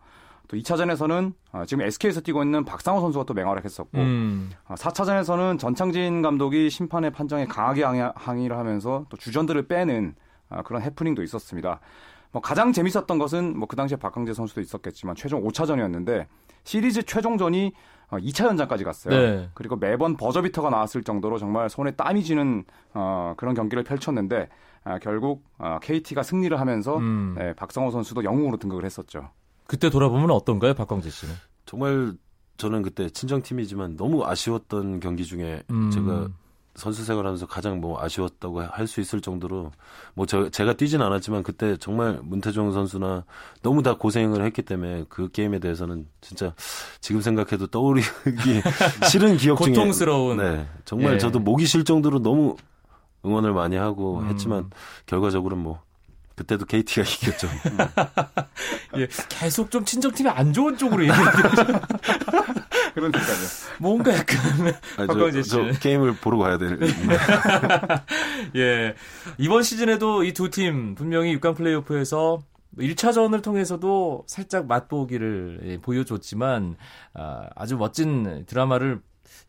또 0.49 0.57
2차전에서는 0.57 1.35
어, 1.53 1.65
지금 1.67 1.85
SK에서 1.85 2.23
뛰고 2.23 2.43
있는 2.43 2.65
박상호 2.65 3.03
선수가 3.03 3.27
또 3.27 3.35
맹활약했었고 3.35 3.99
음, 3.99 4.51
어, 4.69 4.75
4차전에서는 4.75 5.59
전창진 5.59 6.23
감독이 6.23 6.71
심판의 6.71 7.11
판정에 7.11 7.45
강하게 7.45 7.83
항의- 7.85 8.13
항의를 8.17 8.57
하면서 8.57 9.05
또 9.11 9.19
주전들을 9.19 9.67
빼는 9.69 10.15
어, 10.17 10.26
그런 10.65 10.83
해프닝도 10.83 11.23
있었습니다. 11.23 11.81
뭐 12.33 12.43
가장 12.43 12.73
재밌었던 12.73 13.19
것은 13.19 13.57
뭐 13.57 13.67
그 13.67 13.77
당시에 13.77 13.97
박강재 13.97 14.33
선수도 14.35 14.61
있었겠지만 14.61 15.15
최종 15.17 15.43
5차전이었는데 15.45 16.27
시리즈 16.65 17.03
최종전이 17.03 17.73
어, 18.09 18.17
2차 18.19 18.47
연장까지 18.47 18.85
갔어요. 18.85 19.15
네. 19.15 19.51
그리고 19.55 19.77
매번 19.77 20.17
버저비터가 20.17 20.71
나왔을 20.71 21.03
정도로 21.03 21.39
정말 21.39 21.69
손에 21.69 21.91
땀이 21.93 22.23
지는 22.23 22.65
어, 22.95 23.35
그런 23.37 23.55
경기를 23.55 23.85
펼쳤는데 23.85 24.49
아, 24.85 24.99
결국 24.99 25.45
어, 25.59 25.79
KT가 25.83 26.23
승리를 26.23 26.59
하면서 26.59 26.97
음. 26.99 27.35
네, 27.37 27.53
박성호 27.55 27.91
선수도 27.91 28.23
영웅으로 28.23 28.57
등극을 28.57 28.85
했었죠. 28.85 29.31
그때 29.67 29.91
돌아보면 29.91 30.31
어떤가요, 30.31 30.75
박광재 30.75 31.11
씨는? 31.11 31.35
정말 31.65 32.13
저는 32.57 32.83
그때 32.83 33.11
친정팀이지만 33.11 33.97
너무 33.97 34.25
아쉬웠던 34.25 35.01
경기 35.01 35.25
중에 35.25 35.63
음. 35.71 35.91
제가 35.91 36.29
선수 36.77 37.05
생활하면서 37.05 37.47
가장 37.47 37.81
뭐 37.81 38.01
아쉬웠다고 38.03 38.63
할 38.63 38.87
수 38.87 39.01
있을 39.01 39.21
정도로 39.21 39.73
뭐 40.15 40.27
저 40.27 40.49
제가 40.51 40.75
뛰진 40.75 41.03
않았지만 41.03 41.43
그때 41.43 41.77
정말 41.77 42.21
문태종 42.23 42.73
선수나 42.73 43.25
너무 43.63 43.83
다 43.83 43.95
고생을 43.97 44.45
했기 44.45 44.63
때문에 44.63 45.05
그 45.09 45.31
게임에 45.31 45.59
대해서는 45.59 46.07
진짜 46.21 46.55
지금 47.01 47.21
생각해도 47.21 47.67
떠오르기 47.69 48.05
싫은 49.11 49.37
기억 49.39 49.61
중에 49.63 49.73
고통스러운. 49.75 50.37
네 50.39 50.67
정말 50.85 51.15
예. 51.15 51.19
저도 51.19 51.39
목이 51.39 51.67
쉴 51.67 51.85
정도로 51.85 52.21
너무 52.21 52.57
응원을 53.25 53.53
많이 53.53 53.77
하고 53.77 54.19
음. 54.21 54.29
했지만 54.29 54.71
결과적으로는 55.07 55.63
뭐 55.65 55.81
그때도 56.37 56.67
KT가 56.67 57.03
이겼죠. 57.09 57.49
예, 58.99 59.09
계속 59.29 59.71
좀 59.71 59.85
친정팀이 59.85 60.29
안 60.29 60.53
좋은 60.53 60.77
쪽으로 60.77 61.03
얘기해요. 61.05 61.25
그러니까요. 62.95 63.25
뭔가 63.79 64.15
약간 64.15 64.39
아, 64.97 65.07
박광재 65.07 65.43
씨. 65.43 65.51
저, 65.51 65.73
저 65.73 65.79
게임을 65.81 66.17
보러 66.17 66.39
가야 66.39 66.57
될. 66.59 66.79
예. 68.57 68.95
이번 69.39 69.63
시즌에도 69.63 70.25
이 70.25 70.33
두 70.33 70.51
팀 70.51 70.95
분명히 70.95 71.37
6강 71.39 71.57
플레이오프에서 71.57 72.43
1차전을 72.79 73.43
통해서도 73.43 74.25
살짝 74.27 74.67
맛보기를 74.67 75.61
예, 75.65 75.79
보여줬지만 75.79 76.77
아, 77.15 77.49
아주 77.55 77.77
멋진 77.77 78.45
드라마를 78.47 79.01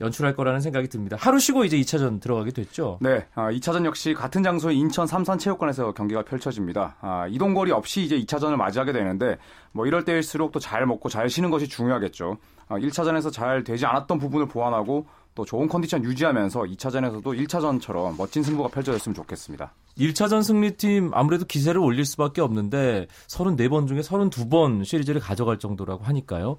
연출할 0.01 0.35
거라는 0.35 0.61
생각이 0.61 0.87
듭니다. 0.89 1.17
하루 1.19 1.39
쉬고 1.39 1.65
이제 1.65 1.77
2차전 1.77 2.21
들어가게 2.21 2.51
됐죠. 2.51 2.99
네, 3.01 3.25
아, 3.33 3.51
2차전 3.51 3.85
역시 3.85 4.13
같은 4.13 4.43
장소의 4.43 4.77
인천 4.77 5.07
삼산체육관에서 5.07 5.93
경기가 5.93 6.23
펼쳐집니다. 6.23 6.97
아, 7.01 7.27
이동거리 7.27 7.71
없이 7.71 8.03
이제 8.03 8.17
2차전을 8.19 8.55
맞이하게 8.55 8.91
되는데 8.93 9.37
뭐 9.71 9.85
이럴 9.87 10.05
때일수록 10.05 10.51
또 10.51 10.59
잘 10.59 10.85
먹고 10.85 11.07
잘 11.09 11.29
쉬는 11.29 11.49
것이 11.49 11.67
중요하겠죠. 11.69 12.37
아, 12.67 12.77
1차전에서 12.77 13.31
잘 13.31 13.63
되지 13.63 13.85
않았던 13.85 14.19
부분을 14.19 14.47
보완하고 14.47 15.05
또 15.33 15.45
좋은 15.45 15.67
컨디션 15.67 16.03
유지하면서 16.03 16.61
2차전에서도 16.61 17.23
1차전처럼 17.23 18.17
멋진 18.17 18.41
승부가 18.43 18.69
펼쳐졌으면 18.69 19.13
좋겠습니다. 19.13 19.71
1차전 19.97 20.41
승리팀 20.43 21.11
아무래도 21.13 21.45
기세를 21.45 21.79
올릴 21.79 22.05
수밖에 22.05 22.41
없는데 22.41 23.07
34번 23.27 23.87
중에 23.87 23.99
32번 24.01 24.83
시리즈를 24.83 25.21
가져갈 25.21 25.59
정도라고 25.59 26.03
하니까요. 26.05 26.57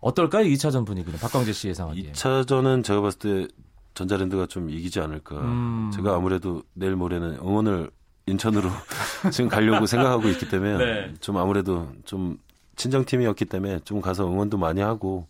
어떨까요? 0.00 0.44
2차전 0.46 0.86
분위기는 0.86 1.18
박광재 1.18 1.52
씨 1.52 1.68
예상하기에. 1.68 2.12
2차전은 2.12 2.84
제가 2.84 3.00
봤을 3.00 3.18
때 3.18 3.48
전자랜드가 3.94 4.46
좀 4.46 4.70
이기지 4.70 5.00
않을까. 5.00 5.36
음. 5.40 5.90
제가 5.94 6.14
아무래도 6.14 6.62
내일 6.74 6.96
모레는 6.96 7.36
응원을 7.36 7.90
인천으로 8.26 8.70
지금 9.32 9.48
가려고 9.48 9.86
생각하고 9.86 10.28
있기 10.28 10.48
때문에 10.48 10.78
네. 10.78 11.14
좀 11.20 11.36
아무래도 11.36 11.88
좀 12.04 12.38
친정팀이었기 12.76 13.44
때문에 13.46 13.80
좀 13.80 14.00
가서 14.00 14.26
응원도 14.26 14.56
많이 14.56 14.80
하고 14.80 15.26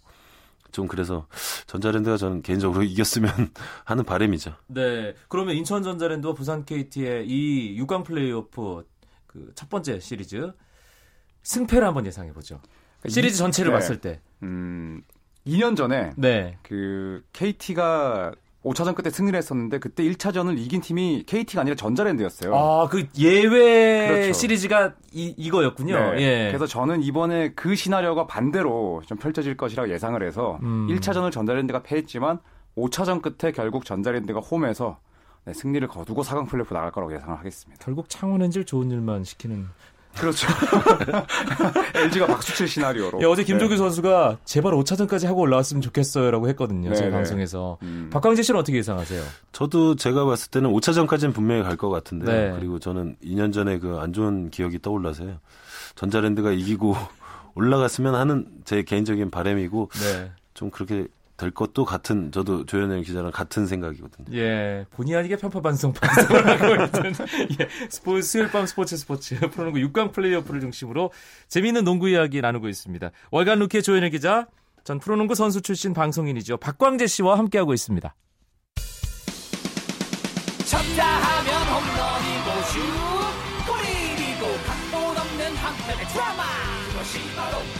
좀 0.70 0.86
그래서 0.86 1.26
전자랜드가 1.66 2.16
저는 2.16 2.42
개인적으로 2.42 2.82
이겼으면 2.84 3.32
하는 3.84 4.04
바람이죠. 4.04 4.54
네. 4.68 5.14
그러면 5.28 5.56
인천 5.56 5.82
전자랜드와 5.82 6.34
부산 6.34 6.64
KT의 6.64 7.26
이 7.26 7.80
6강 7.80 8.04
플레이오프 8.04 8.84
그 9.26 9.52
첫 9.54 9.68
번째 9.68 9.98
시리즈 10.00 10.52
승패를 11.42 11.86
한번 11.86 12.04
예상해 12.06 12.32
보죠. 12.32 12.60
시리즈 13.08 13.38
전체를 13.38 13.70
네. 13.72 13.74
봤을 13.78 14.00
때. 14.00 14.20
음, 14.42 15.02
2년 15.46 15.76
전에 15.76 16.10
네. 16.16 16.58
그 16.62 17.22
KT가 17.32 18.32
5차전 18.64 18.94
끝에 18.94 19.10
승리를 19.10 19.36
했었는데 19.36 19.78
그때 19.78 20.02
1차전을 20.04 20.58
이긴 20.58 20.82
팀이 20.82 21.24
KT가 21.26 21.62
아니라 21.62 21.76
전자랜드였어요. 21.76 22.54
아, 22.54 22.88
그 22.88 23.06
예외 23.18 24.08
그렇죠. 24.08 24.32
시리즈가 24.34 24.94
이, 25.12 25.34
이거였군요. 25.38 26.12
네. 26.12 26.20
예. 26.20 26.46
그래서 26.48 26.66
저는 26.66 27.02
이번에 27.02 27.52
그 27.54 27.74
시나리오가 27.74 28.26
반대로 28.26 29.02
좀 29.06 29.16
펼쳐질 29.16 29.56
것이라고 29.56 29.90
예상을 29.90 30.22
해서 30.22 30.58
음. 30.62 30.88
1차전을 30.88 31.32
전자랜드가 31.32 31.82
패했지만 31.82 32.38
5차전 32.76 33.22
끝에 33.22 33.52
결국 33.52 33.86
전자랜드가 33.86 34.40
홈에서 34.40 34.98
네, 35.46 35.54
승리를 35.54 35.86
거두고 35.88 36.22
4강 36.22 36.46
플레이오프 36.48 36.74
나갈 36.74 36.90
거라고 36.90 37.14
예상을 37.14 37.38
하겠습니다. 37.38 37.82
결국 37.82 38.10
창원 38.10 38.42
엔젤 38.42 38.66
좋은 38.66 38.90
일만 38.90 39.24
시키는 39.24 39.68
그렇죠. 40.16 40.46
LG가 41.94 42.26
박수 42.26 42.54
칠 42.54 42.68
시나리오로. 42.68 43.20
예, 43.22 43.26
어제 43.26 43.42
김종규 43.44 43.74
네. 43.74 43.78
선수가 43.78 44.38
제발 44.44 44.72
5차전까지 44.74 45.26
하고 45.26 45.40
올라왔으면 45.40 45.80
좋겠어요라고 45.82 46.48
했거든요. 46.50 46.92
제 46.94 47.10
방송에서. 47.10 47.78
음. 47.82 48.10
박광재 48.12 48.42
씨는 48.42 48.60
어떻게 48.60 48.78
예상하세요? 48.78 49.22
저도 49.52 49.96
제가 49.96 50.24
봤을 50.24 50.50
때는 50.50 50.70
5차전까지는 50.72 51.32
분명히 51.34 51.62
갈 51.62 51.76
것 51.76 51.88
같은데. 51.88 52.26
네. 52.50 52.56
그리고 52.58 52.78
저는 52.78 53.16
2년 53.24 53.52
전에 53.52 53.78
그 53.78 53.98
안 54.00 54.12
좋은 54.12 54.50
기억이 54.50 54.80
떠올라서요. 54.82 55.38
전자랜드가 55.94 56.50
이기고 56.52 56.94
올라갔으면 57.54 58.14
하는 58.14 58.46
제 58.64 58.82
개인적인 58.82 59.30
바람이고 59.30 59.90
네. 59.92 60.30
좀 60.54 60.70
그렇게 60.70 61.06
될 61.40 61.50
것도 61.50 61.86
같은 61.86 62.30
저도 62.30 62.66
조현일 62.66 63.02
기자랑 63.02 63.30
같은 63.30 63.66
생각이거든요. 63.66 64.36
예, 64.36 64.84
본의 64.90 65.16
아니게 65.16 65.36
편파 65.36 65.62
반성 65.62 65.94
방송을 65.94 66.46
하고 66.46 66.66
있는 66.74 67.12
예, 67.58 67.68
스포츠 67.88 68.22
수요일 68.22 68.50
밤 68.50 68.66
스포츠 68.66 68.96
스포츠 68.98 69.40
프로농구 69.40 69.78
6강 69.78 70.12
플레이오프를 70.12 70.60
중심으로 70.60 71.10
재미있는 71.48 71.84
농구 71.84 72.10
이야기 72.10 72.42
나누고 72.42 72.68
있습니다. 72.68 73.10
월간 73.30 73.58
루키의 73.60 73.82
조현일 73.82 74.10
기자, 74.10 74.48
전 74.84 74.98
프로농구 74.98 75.34
선수 75.34 75.62
출신 75.62 75.94
방송인이죠 75.94 76.58
박광재 76.58 77.06
씨와 77.06 77.38
함께하고 77.38 77.72
있습니다. 77.72 78.14
쳤다 80.66 81.04
하면 81.04 81.62
홈런이고 81.72 82.62
슛 82.68 82.80
골이고 83.66 84.44
각본 84.66 85.16
없는 85.16 85.56
한편의 85.56 86.06
드라마 86.06 86.42
그것이 86.92 87.18
바로 87.34 87.58
그 87.74 87.79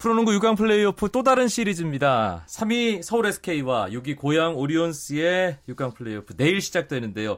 프로농구 0.00 0.30
6강 0.38 0.56
플레이오프 0.56 1.10
또 1.10 1.22
다른 1.22 1.46
시리즈입니다. 1.46 2.44
3위 2.46 3.02
서울 3.02 3.26
SK와 3.26 3.90
6위 3.90 4.16
고양 4.16 4.56
오리온스의 4.56 5.58
6강 5.68 5.94
플레이오프 5.94 6.36
내일 6.38 6.62
시작되는데요. 6.62 7.36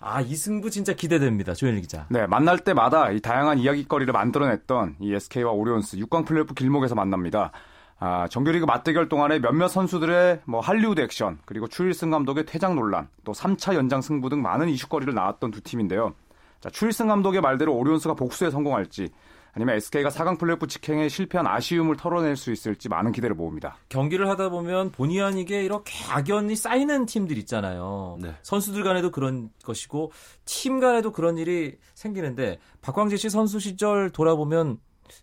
아, 0.00 0.20
이 0.20 0.34
승부 0.34 0.70
진짜 0.70 0.92
기대됩니다. 0.92 1.54
조현일 1.54 1.82
기자. 1.82 2.06
네, 2.10 2.26
만날 2.26 2.58
때마다 2.58 3.12
이 3.12 3.20
다양한 3.20 3.60
이야기거리를 3.60 4.12
만들어냈던 4.12 4.96
이 4.98 5.14
SK와 5.14 5.52
오리온스 5.52 5.98
6강 5.98 6.26
플레이오프 6.26 6.54
길목에서 6.54 6.96
만납니다. 6.96 7.52
아, 8.00 8.26
정규리그 8.26 8.64
맞대결 8.64 9.08
동안에 9.08 9.38
몇몇 9.38 9.68
선수들의 9.68 10.40
뭐 10.46 10.58
할리우드 10.58 11.00
액션, 11.00 11.38
그리고 11.44 11.68
추일승 11.68 12.10
감독의 12.10 12.44
퇴장 12.44 12.74
논란, 12.74 13.06
또 13.22 13.30
3차 13.30 13.76
연장 13.76 14.00
승부 14.00 14.28
등 14.28 14.42
많은 14.42 14.68
이슈거리를 14.68 15.14
낳았던 15.14 15.52
두 15.52 15.60
팀인데요. 15.60 16.14
자, 16.60 16.70
추일승 16.70 17.06
감독의 17.06 17.40
말대로 17.40 17.72
오리온스가 17.76 18.14
복수에 18.14 18.50
성공할지, 18.50 19.10
아니면 19.52 19.76
SK가 19.76 20.10
4강 20.10 20.38
플레이오프 20.38 20.66
직행에 20.66 21.08
실패한 21.08 21.46
아쉬움을 21.46 21.96
털어낼 21.96 22.36
수 22.36 22.52
있을지 22.52 22.88
많은 22.88 23.12
기대를 23.12 23.34
모읍니다. 23.34 23.76
경기를 23.88 24.28
하다 24.28 24.50
보면 24.50 24.92
본의 24.92 25.20
아니게 25.22 25.64
이렇게 25.64 25.92
악연이 26.10 26.54
쌓이는 26.56 27.06
팀들 27.06 27.36
있잖아요. 27.38 28.18
네. 28.20 28.34
선수들 28.42 28.82
간에도 28.82 29.10
그런 29.10 29.50
것이고 29.64 30.12
팀 30.44 30.80
간에도 30.80 31.12
그런 31.12 31.38
일이 31.38 31.76
생기는데 31.94 32.58
박광재 32.80 33.16
씨 33.16 33.30
선수 33.30 33.58
시절 33.58 34.10
돌아보면 34.10 34.78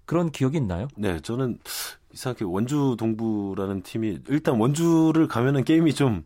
그런 0.05 0.31
기억이 0.31 0.57
있나요? 0.57 0.87
네, 0.97 1.19
저는 1.21 1.59
이상하게 2.11 2.45
원주 2.45 2.95
동부라는 2.99 3.83
팀이 3.83 4.19
일단 4.27 4.59
원주를 4.59 5.27
가면은 5.27 5.63
게임이 5.63 5.93
좀 5.93 6.25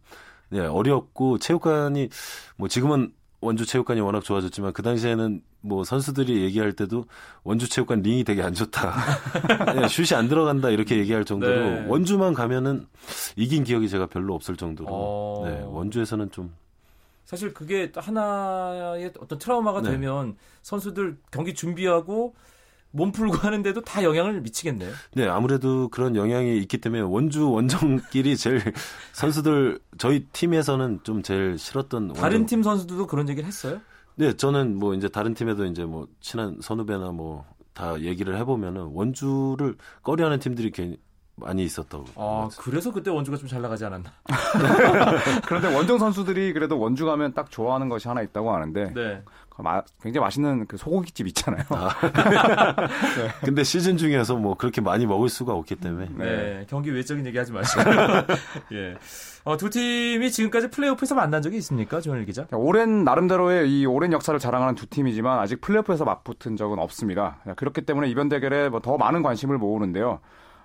네, 0.49 0.59
어렵고 0.59 1.37
체육관이 1.37 2.09
뭐 2.57 2.67
지금은 2.67 3.13
원주 3.41 3.65
체육관이 3.65 3.99
워낙 4.01 4.23
좋아졌지만 4.23 4.71
그 4.71 4.83
당시에는 4.83 5.41
뭐 5.61 5.83
선수들이 5.83 6.43
얘기할 6.43 6.73
때도 6.73 7.05
원주 7.43 7.69
체육관 7.69 8.01
링이 8.01 8.23
되게 8.23 8.41
안 8.43 8.53
좋다. 8.53 8.93
네, 9.75 9.87
슛이 9.89 10.17
안 10.17 10.27
들어간다 10.27 10.69
이렇게 10.69 10.97
얘기할 10.97 11.25
정도로 11.25 11.69
네. 11.69 11.85
원주만 11.87 12.33
가면은 12.33 12.87
이긴 13.35 13.63
기억이 13.63 13.89
제가 13.89 14.05
별로 14.05 14.35
없을 14.35 14.55
정도로 14.55 14.89
어... 14.91 15.43
네, 15.45 15.61
원주에서는 15.65 16.31
좀 16.31 16.53
사실 17.25 17.53
그게 17.53 17.91
하나의 17.95 19.11
어떤 19.19 19.39
트라우마가 19.39 19.81
네. 19.81 19.91
되면 19.91 20.37
선수들 20.61 21.17
경기 21.31 21.53
준비하고 21.53 22.35
몸 22.91 23.11
풀고 23.11 23.37
하는데도 23.37 23.81
다 23.81 24.03
영향을 24.03 24.41
미치겠네요. 24.41 24.91
네, 25.13 25.27
아무래도 25.27 25.89
그런 25.89 26.15
영향이 26.15 26.57
있기 26.59 26.77
때문에 26.77 27.01
원주 27.01 27.49
원정끼리 27.49 28.37
제일 28.37 28.61
선수들 29.13 29.79
저희 29.97 30.25
팀에서는 30.33 30.99
좀 31.03 31.23
제일 31.23 31.57
싫었던 31.57 32.13
다른 32.13 32.39
원정... 32.39 32.45
팀 32.45 32.63
선수들도 32.63 33.07
그런 33.07 33.29
얘기를 33.29 33.47
했어요? 33.47 33.81
네, 34.15 34.33
저는 34.33 34.77
뭐 34.77 34.93
이제 34.93 35.07
다른 35.07 35.33
팀에도 35.33 35.65
이제 35.65 35.85
뭐 35.85 36.07
친한 36.19 36.57
선후배나 36.61 37.11
뭐 37.11 37.45
다 37.73 37.99
얘기를 38.01 38.37
해보면은 38.37 38.83
원주를 38.93 39.75
꺼려하는 40.03 40.39
팀들이 40.39 40.71
괜히 40.71 40.97
많이 41.35 41.63
있었다고. 41.63 42.05
아, 42.15 42.49
그래서 42.59 42.91
그때 42.91 43.09
원주가 43.09 43.37
좀 43.37 43.47
잘 43.49 43.61
나가지 43.61 43.85
않았나. 43.85 44.11
그런데 45.47 45.73
원정 45.73 45.97
선수들이 45.97 46.53
그래도 46.53 46.79
원주 46.79 47.05
가면 47.05 47.33
딱 47.33 47.49
좋아하는 47.49 47.89
것이 47.89 48.07
하나 48.07 48.21
있다고 48.21 48.53
하는데 48.53 48.93
네. 48.93 49.23
마, 49.57 49.81
굉장히 50.01 50.23
맛있는 50.23 50.65
그 50.67 50.77
소고기집 50.77 51.27
있잖아요. 51.27 51.63
아. 51.69 51.89
네. 53.17 53.29
근데 53.43 53.63
시즌 53.63 53.97
중에서 53.97 54.35
뭐 54.35 54.55
그렇게 54.55 54.81
많이 54.81 55.05
먹을 55.05 55.29
수가 55.29 55.53
없기 55.53 55.75
때문에. 55.75 56.09
네, 56.15 56.25
네. 56.25 56.65
경기 56.69 56.89
외적인 56.91 57.25
얘기 57.27 57.37
하지 57.37 57.51
마시고. 57.51 57.81
예. 58.73 58.95
어, 59.43 59.57
두 59.57 59.69
팀이 59.69 60.29
지금까지 60.31 60.69
플레이오프에서 60.69 61.15
만난 61.15 61.41
적이 61.41 61.57
있습니까, 61.57 61.99
조현일 62.01 62.25
기자? 62.25 62.45
오랜 62.51 63.03
나름대로의 63.03 63.71
이 63.71 63.85
오랜 63.87 64.13
역사를 64.13 64.39
자랑하는 64.39 64.75
두 64.75 64.85
팀이지만 64.87 65.39
아직 65.39 65.61
플레이오프에서 65.61 66.05
맞붙은 66.05 66.57
적은 66.57 66.77
없습니다. 66.79 67.37
그렇기 67.55 67.81
때문에 67.81 68.07
이번 68.09 68.29
대결에 68.29 68.69
뭐 68.69 68.79
더 68.81 68.97
많은 68.97 69.21
관심을 69.21 69.57
모으는데요. 69.59 70.19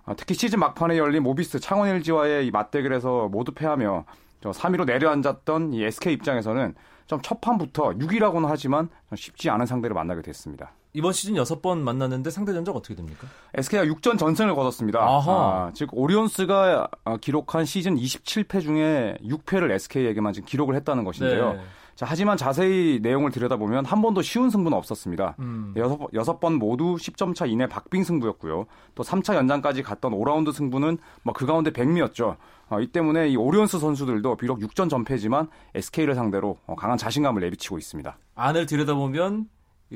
어, 0.07 0.15
특히 0.17 0.35
시즌 0.35 0.61
막판에 0.61 0.97
열린 0.97 1.23
모비스 1.23 1.61
창원 1.61 1.89
LG와의 1.89 2.47
이 2.47 2.51
맞대결에서 2.51 3.29
모두 3.29 3.53
패하며 3.53 4.05
3위로 4.43 4.85
내려앉았던 4.87 5.73
이 5.73 5.85
SK 5.85 6.13
입장에서는 6.15 6.75
좀 7.07 7.21
첫판부터 7.21 7.91
6위라고는 7.91 8.47
하지만 8.47 8.89
쉽지 9.15 9.51
않은 9.51 9.67
상대를 9.67 9.95
만나게 9.95 10.23
됐습니다. 10.23 10.73
이번 10.93 11.13
시즌 11.13 11.35
6번 11.35 11.79
만났는데 11.79 12.31
상대 12.31 12.53
전적 12.53 12.75
어떻게 12.75 12.95
됩니까? 12.95 13.27
SK가 13.55 13.85
6전 13.85 14.19
전승을 14.19 14.55
거뒀습니다. 14.55 15.01
아, 15.01 15.71
즉 15.75 15.91
오리온스가 15.93 16.89
기록한 17.21 17.65
시즌 17.65 17.97
27패 17.97 18.63
중에 18.63 19.19
6패를 19.23 19.71
SK에게만 19.73 20.33
지금 20.33 20.47
기록을 20.47 20.75
했다는 20.77 21.05
것인데요. 21.05 21.53
네. 21.55 21.61
자, 21.97 22.05
하지만 22.07 22.37
자세히 22.37 23.01
내용을 23.01 23.31
들여다보면 23.31 23.87
한 23.87 24.03
번도 24.03 24.21
쉬운 24.21 24.51
승부는 24.51 24.77
없었습니다. 24.77 25.37
음. 25.39 25.73
여섯, 25.79 25.99
여섯 26.13 26.39
번 26.41 26.55
모두 26.55 26.97
10점 26.97 27.35
차 27.35 27.47
이내 27.47 27.67
박빙 27.67 28.05
승부였고요. 28.05 28.67
또 28.95 29.03
3차 29.03 29.35
연장까지 29.35 29.83
갔던 29.83 30.13
5라운드 30.13 30.53
승부는 30.53 30.99
뭐 31.23 31.33
그 31.33 31.47
가운데 31.47 31.71
백미였죠. 31.73 32.37
어, 32.69 32.81
이 32.81 32.87
때문에 32.89 33.29
이 33.29 33.37
오리온스 33.37 33.79
선수들도 33.79 34.37
비록 34.37 34.59
6전 34.61 34.91
전패지만 34.91 35.49
SK를 35.75 36.15
상대로 36.15 36.59
어, 36.67 36.75
강한 36.75 36.99
자신감을 36.99 37.41
내비치고 37.41 37.79
있습니다. 37.79 38.19
안을 38.35 38.67
들여다보면 38.67 39.49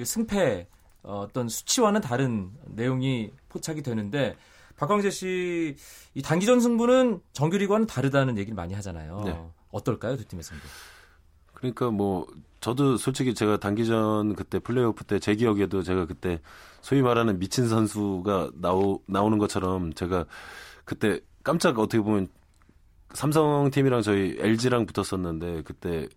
승패 0.02 0.68
어, 1.02 1.20
어떤 1.20 1.48
수치와는 1.48 2.00
다른 2.00 2.50
내용이 2.66 3.30
포착이 3.50 3.82
되는데 3.82 4.36
박광재 4.76 5.10
씨, 5.10 5.76
이 6.14 6.22
단기전 6.22 6.60
승부는 6.60 7.20
정규리그와는 7.34 7.86
다르다는 7.86 8.38
얘기를 8.38 8.54
많이 8.54 8.72
하잖아요. 8.72 9.22
네. 9.26 9.38
어떨까요, 9.72 10.16
두 10.16 10.24
팀의 10.26 10.42
승부? 10.42 10.62
그러니까 11.60 11.90
뭐 11.90 12.26
저도 12.60 12.96
솔직히 12.96 13.34
제가 13.34 13.58
단기전 13.58 14.34
그때 14.34 14.58
플레이오프 14.58 15.04
때 15.04 15.18
제 15.18 15.34
기억에도 15.34 15.82
제가 15.82 16.06
그때 16.06 16.40
소위 16.82 17.02
말하는 17.02 17.38
미친 17.38 17.68
선수가 17.68 18.50
나오 18.54 19.00
나오는 19.06 19.38
것처럼 19.38 19.92
제가 19.94 20.24
그때 20.84 21.20
깜짝 21.42 21.78
어떻게 21.78 22.00
보면 22.02 22.28
삼성 23.12 23.70
팀이랑 23.70 24.02
저희 24.02 24.36
LG랑 24.38 24.86
붙었었는데 24.86 25.62
그때 25.64 26.08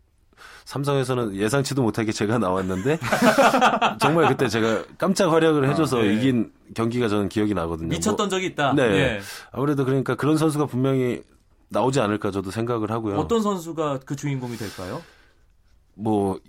삼성에서는 0.65 1.35
예상치도 1.35 1.81
못하게 1.81 2.11
제가 2.11 2.37
나왔는데 2.37 2.99
정말 3.99 4.27
그때 4.27 4.47
제가 4.47 4.83
깜짝 4.97 5.31
활약을 5.31 5.69
해줘서 5.69 5.99
아, 5.99 6.01
네. 6.01 6.13
이긴 6.15 6.51
경기가 6.73 7.07
저는 7.07 7.29
기억이 7.29 7.53
나거든요. 7.53 7.87
미쳤던 7.89 8.29
적이 8.29 8.47
있다. 8.47 8.73
네. 8.73 8.83
예. 8.83 9.21
아무래도 9.51 9.85
그러니까 9.85 10.15
그런 10.15 10.37
선수가 10.37 10.65
분명히 10.65 11.21
나오지 11.69 11.99
않을까 12.01 12.31
저도 12.31 12.51
생각을 12.51 12.91
하고요. 12.91 13.15
어떤 13.17 13.41
선수가 13.41 14.01
그 14.05 14.15
주인공이 14.15 14.57
될까요? 14.57 15.01
뭐 15.95 16.39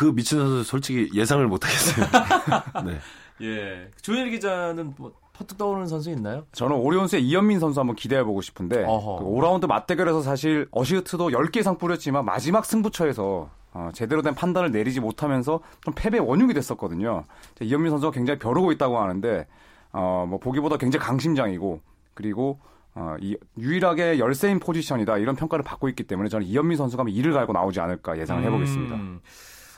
그 0.00 0.14
미친 0.14 0.38
선수 0.38 0.64
솔직히 0.64 1.10
예상을 1.14 1.46
못 1.46 1.62
하겠어요. 1.64 2.06
네. 2.86 2.98
예. 3.42 3.90
조현일 4.00 4.30
기자는 4.30 4.94
뭐 4.96 5.12
퍼뜩 5.34 5.58
떠오르는 5.58 5.86
선수 5.86 6.10
있나요? 6.10 6.46
저는 6.52 6.76
오리온스의 6.76 7.22
이현민 7.22 7.58
선수 7.58 7.80
한번 7.80 7.96
기대해보고 7.96 8.40
싶은데 8.40 8.84
어허. 8.84 9.18
그 9.18 9.24
5라운드 9.24 9.66
맞대결에서 9.66 10.22
사실 10.22 10.68
어시스트도 10.70 11.28
10개 11.30 11.58
이상 11.58 11.76
뿌렸지만 11.78 12.24
마지막 12.24 12.64
승부처에서 12.64 13.50
어, 13.72 13.90
제대로 13.92 14.22
된 14.22 14.34
판단을 14.34 14.70
내리지 14.72 15.00
못하면서 15.00 15.60
좀 15.82 15.94
패배 15.94 16.18
원흉이 16.18 16.54
됐었거든요. 16.54 17.24
이현민 17.60 17.90
선수가 17.90 18.12
굉장히 18.12 18.38
벼르고 18.38 18.72
있다고 18.72 18.98
하는데 18.98 19.46
어, 19.92 20.24
뭐 20.28 20.38
보기보다 20.38 20.76
굉장히 20.76 21.04
강심장이고 21.04 21.80
그리고 22.14 22.58
어, 23.00 23.16
이 23.20 23.34
유일하게 23.58 24.18
열세인 24.18 24.60
포지션이다 24.60 25.16
이런 25.18 25.34
평가를 25.34 25.64
받고 25.64 25.88
있기 25.88 26.02
때문에 26.04 26.28
저는 26.28 26.46
이현민 26.46 26.76
선수가 26.76 27.04
이를 27.08 27.32
갈고 27.32 27.52
나오지 27.54 27.80
않을까 27.80 28.18
예상을 28.18 28.44
해보겠습니다. 28.44 28.94
음, 28.94 29.20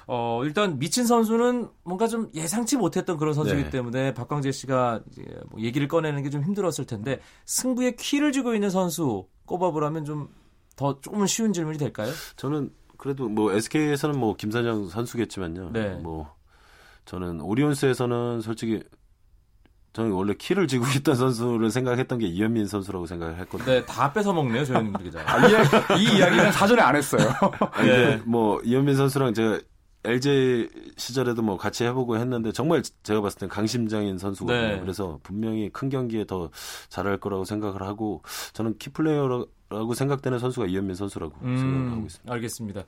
어, 0.09 0.41
일단 0.45 0.79
미친 0.81 1.07
선수는 1.07 1.69
뭔가 1.85 2.09
좀 2.09 2.31
예상치 2.35 2.77
못했던 2.77 3.17
그런 3.17 3.33
선수이기 3.35 3.65
네. 3.65 3.71
때문에 3.71 4.13
박광재 4.15 4.51
씨가 4.51 5.01
이제 5.13 5.25
뭐 5.51 5.61
얘기를 5.61 5.87
꺼내는 5.87 6.25
게 6.25 6.31
좀 6.31 6.43
힘들었을 6.43 6.85
텐데 6.87 7.21
승부에 7.47 7.93
키를 7.93 8.33
쥐고 8.33 8.55
있는 8.55 8.71
선수 8.71 9.27
꼽아보라면 9.47 10.05
좀 10.05 10.29
더 10.75 10.99
조금 11.01 11.27
쉬운 11.27 11.53
질문이 11.53 11.77
될까요? 11.79 12.11
저는 12.37 12.71
그래도 12.97 13.29
뭐 13.29 13.53
SK에서는 13.53 14.19
뭐 14.19 14.35
김선영 14.35 14.89
선수겠지만요. 14.89 15.71
네. 15.71 15.91
뭐 15.97 16.35
저는 17.05 17.41
오리온스에서는 17.41 18.41
솔직히 18.41 18.83
저는 19.93 20.13
원래 20.13 20.35
키를 20.35 20.67
쥐고 20.69 20.85
있던 20.99 21.15
선수를 21.17 21.71
생각했던 21.71 22.19
게 22.19 22.27
이현민 22.27 22.67
선수라고 22.67 23.07
생각을 23.07 23.39
했거든요. 23.41 23.67
네, 23.73 23.85
다 23.85 24.13
뺏어 24.13 24.33
먹네요, 24.33 24.65
조현일 24.65 24.93
기자. 25.03 25.21
아, 25.27 25.47
이, 25.47 25.51
이야- 25.53 25.63
이 25.99 26.17
이야기는 26.19 26.53
사전에 26.53 26.81
안 26.81 26.97
했어요. 26.97 27.29
아니, 27.73 27.89
근데 27.89 28.23
뭐 28.25 28.61
이현민 28.65 28.97
선수랑 28.97 29.35
제가 29.35 29.61
LG 30.05 30.69
시절에도 30.97 31.43
뭐 31.43 31.57
같이 31.57 31.85
해보고 31.85 32.17
했는데 32.17 32.51
정말 32.51 32.83
제가 33.05 33.21
봤을 33.21 33.39
땐 33.39 33.49
강심장인 33.49 34.19
선수거든요. 34.19 34.61
네. 34.77 34.81
그래서 34.81 35.21
분명히 35.23 35.69
큰 35.71 35.91
경기에 35.91 36.25
더 36.25 36.51
잘할 36.89 37.19
거라고 37.19 37.45
생각을 37.45 37.83
하고 37.83 38.21
저는 38.53 38.79
키플레이어라고 38.79 39.95
생각되는 39.95 40.39
선수가 40.41 40.67
이현민 40.67 40.97
선수라고 40.97 41.35
생각을 41.41 41.87
하고 41.91 42.01
음, 42.01 42.07
있습니다. 42.07 42.33
알겠습니다. 42.35 42.83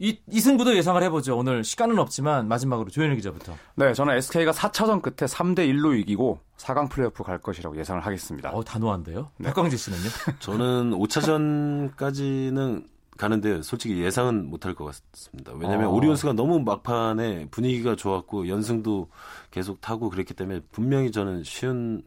이, 0.00 0.18
이 0.30 0.40
승부도 0.40 0.76
예상을 0.76 1.02
해보죠. 1.02 1.36
오늘 1.36 1.64
시간은 1.64 1.98
없지만 1.98 2.46
마지막으로 2.46 2.88
조현일 2.88 3.16
기자부터. 3.16 3.56
네, 3.74 3.92
저는 3.92 4.16
SK가 4.16 4.52
4차전 4.52 5.02
끝에 5.02 5.26
3대 5.28 5.58
1로 5.72 5.98
이기고 5.98 6.38
4강 6.56 6.88
플레이오프 6.88 7.24
갈 7.24 7.38
것이라고 7.38 7.76
예상을 7.76 8.04
하겠습니다. 8.04 8.50
어, 8.50 8.62
단호한데요? 8.62 9.30
네. 9.38 9.48
박광재 9.48 9.76
씨는요? 9.76 10.08
저는 10.38 10.92
5차전까지는 10.92 12.86
가는데 13.16 13.62
솔직히 13.62 14.00
예상은 14.00 14.48
못할 14.48 14.74
것 14.74 14.84
같습니다. 14.84 15.52
왜냐하면 15.52 15.88
어. 15.88 15.90
오리온스가 15.90 16.34
너무 16.34 16.60
막판에 16.60 17.48
분위기가 17.50 17.96
좋았고 17.96 18.48
연승도 18.48 19.08
계속 19.50 19.80
타고 19.80 20.08
그랬기 20.08 20.34
때문에 20.34 20.60
분명히 20.70 21.10
저는 21.10 21.42
쉬운 21.42 22.04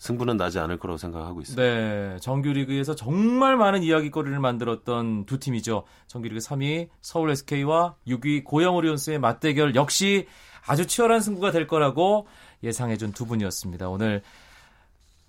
승부는 0.00 0.38
나지 0.38 0.58
않을 0.58 0.78
거라고 0.78 0.96
생각하고 0.96 1.42
있습니다. 1.42 1.62
네, 1.62 2.16
정규리그에서 2.20 2.94
정말 2.94 3.56
많은 3.56 3.82
이야기거리를 3.82 4.40
만들었던 4.40 5.26
두 5.26 5.38
팀이죠. 5.38 5.84
정규리그 6.06 6.40
3위 6.40 6.88
서울 7.02 7.30
SK와 7.30 7.96
6위 8.08 8.42
고양 8.42 8.74
오리온스의 8.74 9.18
맞대결 9.18 9.74
역시 9.74 10.26
아주 10.66 10.86
치열한 10.86 11.20
승부가 11.20 11.50
될 11.50 11.66
거라고 11.66 12.26
예상해준 12.62 13.12
두 13.12 13.26
분이었습니다. 13.26 13.90
오늘 13.90 14.22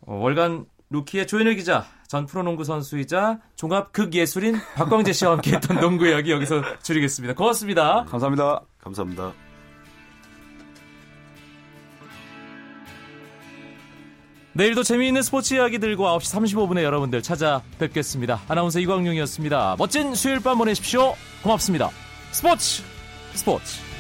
어, 0.07 0.15
월간 0.15 0.65
루키의 0.89 1.27
조현일 1.27 1.55
기자, 1.55 1.85
전 2.07 2.25
프로농구 2.25 2.63
선수이자 2.63 3.39
종합 3.55 3.91
극예술인 3.91 4.55
박광재 4.75 5.11
씨와 5.11 5.33
함께했던 5.33 5.81
농구 5.81 6.07
이야기 6.07 6.31
여기서 6.31 6.61
줄이겠습니다. 6.81 7.35
고맙습니다. 7.35 8.05
감사합니다. 8.05 8.61
감사합니다. 8.79 9.50
내일도 14.53 14.83
재미있는 14.83 15.21
스포츠 15.21 15.53
이야기들과 15.53 16.17
9시 16.17 16.55
35분에 16.55 16.83
여러분들 16.83 17.21
찾아뵙겠습니다. 17.21 18.41
아나운서 18.49 18.79
이광용이었습니다. 18.79 19.75
멋진 19.77 20.13
수요일 20.13 20.41
밤 20.41 20.57
보내십시오. 20.57 21.13
고맙습니다. 21.41 21.89
스포츠 22.31 22.83
스포츠 23.33 23.90